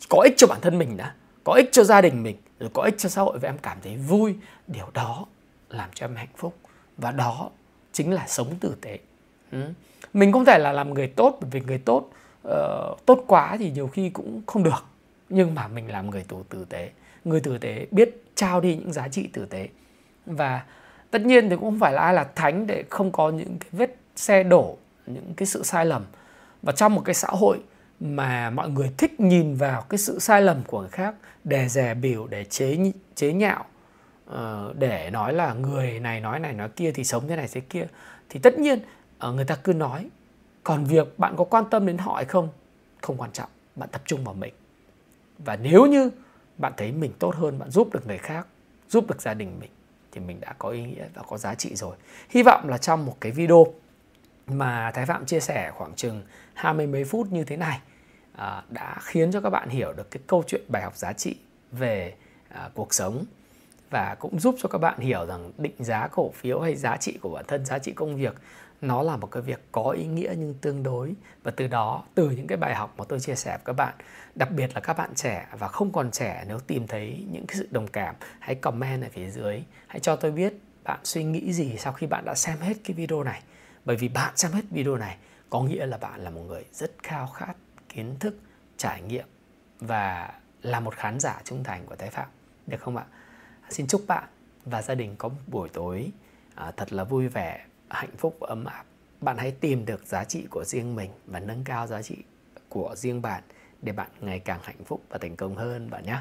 có 0.09 0.21
ích 0.23 0.33
cho 0.37 0.47
bản 0.47 0.61
thân 0.61 0.77
mình 0.77 0.97
đã 0.97 1.13
có 1.43 1.53
ích 1.53 1.69
cho 1.71 1.83
gia 1.83 2.01
đình 2.01 2.23
mình 2.23 2.35
rồi 2.59 2.69
có 2.73 2.81
ích 2.81 2.95
cho 2.97 3.09
xã 3.09 3.21
hội 3.21 3.39
và 3.39 3.49
em 3.49 3.57
cảm 3.57 3.77
thấy 3.83 3.97
vui. 3.97 4.35
Điều 4.67 4.85
đó 4.93 5.25
làm 5.69 5.89
cho 5.93 6.05
em 6.05 6.15
hạnh 6.15 6.27
phúc 6.37 6.57
và 6.97 7.11
đó 7.11 7.49
chính 7.93 8.13
là 8.13 8.27
sống 8.27 8.55
tử 8.59 8.75
tế. 8.81 8.99
Ừ. 9.51 9.61
mình 10.13 10.31
không 10.31 10.45
thể 10.45 10.59
là 10.59 10.71
làm 10.71 10.93
người 10.93 11.07
tốt 11.07 11.37
bởi 11.41 11.49
vì 11.49 11.61
người 11.61 11.77
tốt 11.77 12.09
uh, 12.47 13.05
tốt 13.05 13.23
quá 13.27 13.57
thì 13.59 13.71
nhiều 13.71 13.87
khi 13.87 14.09
cũng 14.09 14.41
không 14.45 14.63
được. 14.63 14.85
Nhưng 15.29 15.55
mà 15.55 15.67
mình 15.67 15.91
làm 15.91 16.09
người 16.09 16.23
tù 16.27 16.43
tử 16.43 16.65
tế. 16.69 16.89
Người 17.25 17.39
tử 17.39 17.57
tế 17.57 17.87
biết 17.91 18.23
trao 18.35 18.61
đi 18.61 18.75
những 18.75 18.93
giá 18.93 19.07
trị 19.07 19.29
tử 19.33 19.45
tế. 19.45 19.69
Và 20.25 20.63
tất 21.11 21.21
nhiên 21.21 21.49
thì 21.49 21.55
cũng 21.55 21.65
không 21.65 21.79
phải 21.79 21.93
là 21.93 22.01
ai 22.01 22.13
là 22.13 22.23
thánh 22.35 22.67
để 22.67 22.83
không 22.89 23.11
có 23.11 23.29
những 23.29 23.57
cái 23.59 23.69
vết 23.71 23.95
xe 24.15 24.43
đổ 24.43 24.77
những 25.07 25.33
cái 25.37 25.45
sự 25.45 25.63
sai 25.63 25.85
lầm. 25.85 26.03
Và 26.61 26.71
trong 26.71 26.95
một 26.95 27.01
cái 27.05 27.15
xã 27.15 27.27
hội 27.31 27.59
mà 27.99 28.49
mọi 28.49 28.69
người 28.69 28.91
thích 28.97 29.19
nhìn 29.19 29.55
vào 29.55 29.81
cái 29.81 29.97
sự 29.97 30.19
sai 30.19 30.41
lầm 30.41 30.63
của 30.67 30.79
người 30.79 30.89
khác 30.89 31.15
để 31.43 31.69
dè 31.69 31.93
biểu 31.93 32.27
để 32.27 32.43
chế 32.45 32.77
chế 33.15 33.33
nhạo 33.33 33.65
ờ, 34.25 34.73
để 34.77 35.09
nói 35.09 35.33
là 35.33 35.53
người 35.53 35.99
này 35.99 36.19
nói 36.19 36.39
này 36.39 36.53
nói 36.53 36.69
kia 36.69 36.91
thì 36.91 37.03
sống 37.03 37.27
thế 37.27 37.35
này 37.35 37.47
thế 37.51 37.61
kia, 37.61 37.87
thì 38.29 38.39
tất 38.39 38.59
nhiên 38.59 38.79
ờ, 39.17 39.31
người 39.31 39.45
ta 39.45 39.55
cứ 39.55 39.73
nói. 39.73 40.09
Còn 40.63 40.85
việc 40.85 41.19
bạn 41.19 41.35
có 41.37 41.43
quan 41.43 41.65
tâm 41.69 41.85
đến 41.85 41.97
họ 41.97 42.13
hay 42.15 42.25
không 42.25 42.49
không 43.01 43.17
quan 43.17 43.31
trọng. 43.31 43.49
Bạn 43.75 43.89
tập 43.91 44.01
trung 44.05 44.23
vào 44.23 44.33
mình. 44.33 44.53
Và 45.39 45.55
nếu 45.55 45.85
như 45.85 46.09
bạn 46.57 46.73
thấy 46.77 46.91
mình 46.91 47.11
tốt 47.19 47.35
hơn, 47.35 47.59
bạn 47.59 47.69
giúp 47.69 47.93
được 47.93 48.07
người 48.07 48.17
khác, 48.17 48.47
giúp 48.89 49.07
được 49.07 49.21
gia 49.21 49.33
đình 49.33 49.59
mình, 49.59 49.69
thì 50.11 50.21
mình 50.21 50.39
đã 50.39 50.53
có 50.57 50.69
ý 50.69 50.83
nghĩa 50.83 51.05
và 51.13 51.23
có 51.29 51.37
giá 51.37 51.55
trị 51.55 51.75
rồi. 51.75 51.95
Hy 52.29 52.43
vọng 52.43 52.69
là 52.69 52.77
trong 52.77 53.05
một 53.05 53.17
cái 53.21 53.31
video 53.31 53.65
mà 54.47 54.91
Thái 54.91 55.05
Phạm 55.05 55.25
chia 55.25 55.39
sẻ 55.39 55.71
khoảng 55.71 55.95
chừng 55.95 56.23
hai 56.53 56.73
mươi 56.73 56.87
mấy 56.87 57.03
phút 57.03 57.31
như 57.31 57.43
thế 57.43 57.57
này 57.57 57.79
à, 58.35 58.63
đã 58.69 58.95
khiến 59.01 59.31
cho 59.31 59.41
các 59.41 59.49
bạn 59.49 59.69
hiểu 59.69 59.93
được 59.93 60.11
cái 60.11 60.21
câu 60.27 60.43
chuyện 60.47 60.61
bài 60.67 60.83
học 60.83 60.95
giá 60.95 61.13
trị 61.13 61.35
về 61.71 62.13
à, 62.49 62.69
cuộc 62.73 62.93
sống 62.93 63.25
và 63.89 64.15
cũng 64.19 64.39
giúp 64.39 64.55
cho 64.59 64.69
các 64.69 64.77
bạn 64.77 64.99
hiểu 64.99 65.25
rằng 65.25 65.51
định 65.57 65.75
giá 65.79 66.07
cổ 66.07 66.31
phiếu 66.31 66.59
hay 66.59 66.75
giá 66.75 66.97
trị 66.97 67.17
của 67.21 67.29
bản 67.29 67.45
thân 67.47 67.65
giá 67.65 67.79
trị 67.79 67.91
công 67.91 68.15
việc 68.15 68.35
nó 68.81 69.01
là 69.01 69.17
một 69.17 69.31
cái 69.31 69.43
việc 69.43 69.59
có 69.71 69.89
ý 69.89 70.05
nghĩa 70.05 70.33
nhưng 70.37 70.53
tương 70.53 70.83
đối. 70.83 71.13
Và 71.43 71.51
từ 71.51 71.67
đó 71.67 72.03
từ 72.15 72.29
những 72.29 72.47
cái 72.47 72.57
bài 72.57 72.75
học 72.75 72.93
mà 72.97 73.05
tôi 73.07 73.19
chia 73.19 73.35
sẻ 73.35 73.51
với 73.51 73.65
các 73.65 73.73
bạn 73.73 73.93
đặc 74.35 74.51
biệt 74.51 74.71
là 74.75 74.81
các 74.81 74.97
bạn 74.97 75.15
trẻ 75.15 75.47
và 75.59 75.67
không 75.67 75.91
còn 75.91 76.11
trẻ 76.11 76.43
nếu 76.47 76.59
tìm 76.59 76.87
thấy 76.87 77.25
những 77.31 77.45
cái 77.47 77.57
sự 77.57 77.67
đồng 77.71 77.87
cảm 77.87 78.15
hãy 78.39 78.55
comment 78.55 79.03
ở 79.03 79.07
phía 79.11 79.29
dưới. 79.29 79.63
Hãy 79.87 79.99
cho 79.99 80.15
tôi 80.15 80.31
biết 80.31 80.53
bạn 80.83 80.99
suy 81.03 81.23
nghĩ 81.23 81.53
gì 81.53 81.77
sau 81.77 81.93
khi 81.93 82.07
bạn 82.07 82.25
đã 82.25 82.35
xem 82.35 82.57
hết 82.59 82.73
cái 82.83 82.93
video 82.93 83.23
này 83.23 83.41
bởi 83.87 83.95
vì 83.95 84.07
bạn 84.07 84.37
xem 84.37 84.51
hết 84.51 84.61
video 84.71 84.95
này 84.95 85.17
có 85.49 85.61
nghĩa 85.61 85.85
là 85.85 85.97
bạn 85.97 86.19
là 86.21 86.29
một 86.29 86.41
người 86.47 86.65
rất 86.73 86.91
khao 87.03 87.27
khát 87.27 87.53
kiến 87.89 88.15
thức 88.19 88.37
trải 88.77 89.01
nghiệm 89.01 89.25
và 89.79 90.33
là 90.61 90.79
một 90.79 90.95
khán 90.95 91.19
giả 91.19 91.41
trung 91.43 91.63
thành 91.63 91.85
của 91.85 91.95
Thái 91.95 92.09
Phạm 92.09 92.27
được 92.67 92.81
không 92.81 92.97
ạ? 92.97 93.05
Xin 93.69 93.87
chúc 93.87 94.03
bạn 94.07 94.23
và 94.65 94.81
gia 94.81 94.95
đình 94.95 95.15
có 95.17 95.29
một 95.29 95.35
buổi 95.47 95.69
tối 95.69 96.11
à, 96.55 96.71
thật 96.77 96.93
là 96.93 97.03
vui 97.03 97.27
vẻ, 97.27 97.65
hạnh 97.89 98.17
phúc 98.17 98.37
và 98.39 98.47
ấm 98.47 98.65
áp. 98.65 98.83
Bạn 99.21 99.37
hãy 99.37 99.51
tìm 99.51 99.85
được 99.85 100.05
giá 100.05 100.23
trị 100.23 100.47
của 100.49 100.63
riêng 100.65 100.95
mình 100.95 101.11
và 101.25 101.39
nâng 101.39 101.63
cao 101.63 101.87
giá 101.87 102.01
trị 102.01 102.17
của 102.69 102.95
riêng 102.95 103.21
bạn 103.21 103.43
để 103.81 103.91
bạn 103.91 104.09
ngày 104.21 104.39
càng 104.39 104.59
hạnh 104.63 104.83
phúc 104.85 105.03
và 105.09 105.17
thành 105.17 105.35
công 105.35 105.55
hơn 105.55 105.89
bạn 105.89 106.05
nhé. 106.05 106.17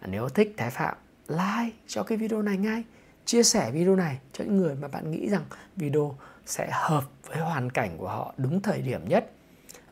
À, 0.00 0.06
nếu 0.06 0.28
thích 0.28 0.54
Thái 0.56 0.70
Phạm, 0.70 0.96
like 1.28 1.76
cho 1.86 2.02
cái 2.02 2.18
video 2.18 2.42
này 2.42 2.56
ngay, 2.56 2.84
chia 3.24 3.42
sẻ 3.42 3.70
video 3.70 3.96
này 3.96 4.18
cho 4.32 4.44
những 4.44 4.56
người 4.56 4.74
mà 4.74 4.88
bạn 4.88 5.10
nghĩ 5.10 5.28
rằng 5.28 5.44
video 5.76 6.16
sẽ 6.48 6.68
hợp 6.72 7.04
với 7.26 7.38
hoàn 7.38 7.70
cảnh 7.70 7.98
của 7.98 8.08
họ 8.08 8.34
đúng 8.36 8.62
thời 8.62 8.82
điểm 8.82 9.08
nhất 9.08 9.30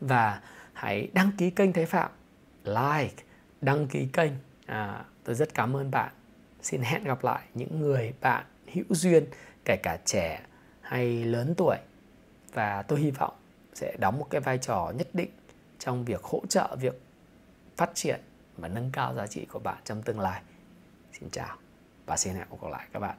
và 0.00 0.40
hãy 0.72 1.08
đăng 1.12 1.30
ký 1.38 1.50
kênh 1.50 1.72
Thế 1.72 1.86
Phạm, 1.86 2.10
like, 2.64 3.22
đăng 3.60 3.86
ký 3.86 4.08
kênh. 4.12 4.32
À, 4.66 5.04
tôi 5.24 5.34
rất 5.34 5.54
cảm 5.54 5.76
ơn 5.76 5.90
bạn. 5.90 6.12
Xin 6.62 6.80
hẹn 6.82 7.04
gặp 7.04 7.24
lại 7.24 7.42
những 7.54 7.80
người 7.80 8.12
bạn 8.20 8.44
hữu 8.72 8.84
duyên, 8.90 9.26
kể 9.64 9.76
cả 9.82 9.98
trẻ 10.04 10.40
hay 10.80 11.24
lớn 11.24 11.54
tuổi. 11.56 11.76
Và 12.52 12.82
tôi 12.82 13.00
hy 13.00 13.10
vọng 13.10 13.34
sẽ 13.74 13.96
đóng 13.98 14.18
một 14.18 14.26
cái 14.30 14.40
vai 14.40 14.58
trò 14.58 14.92
nhất 14.96 15.08
định 15.12 15.30
trong 15.78 16.04
việc 16.04 16.22
hỗ 16.22 16.42
trợ 16.48 16.76
việc 16.80 17.00
phát 17.76 17.90
triển 17.94 18.20
và 18.56 18.68
nâng 18.68 18.90
cao 18.92 19.14
giá 19.14 19.26
trị 19.26 19.46
của 19.52 19.58
bạn 19.58 19.78
trong 19.84 20.02
tương 20.02 20.20
lai. 20.20 20.42
Xin 21.12 21.30
chào 21.30 21.56
và 22.06 22.16
xin 22.16 22.34
hẹn 22.34 22.46
gặp 22.62 22.68
lại 22.70 22.86
các 22.92 23.00
bạn. 23.00 23.16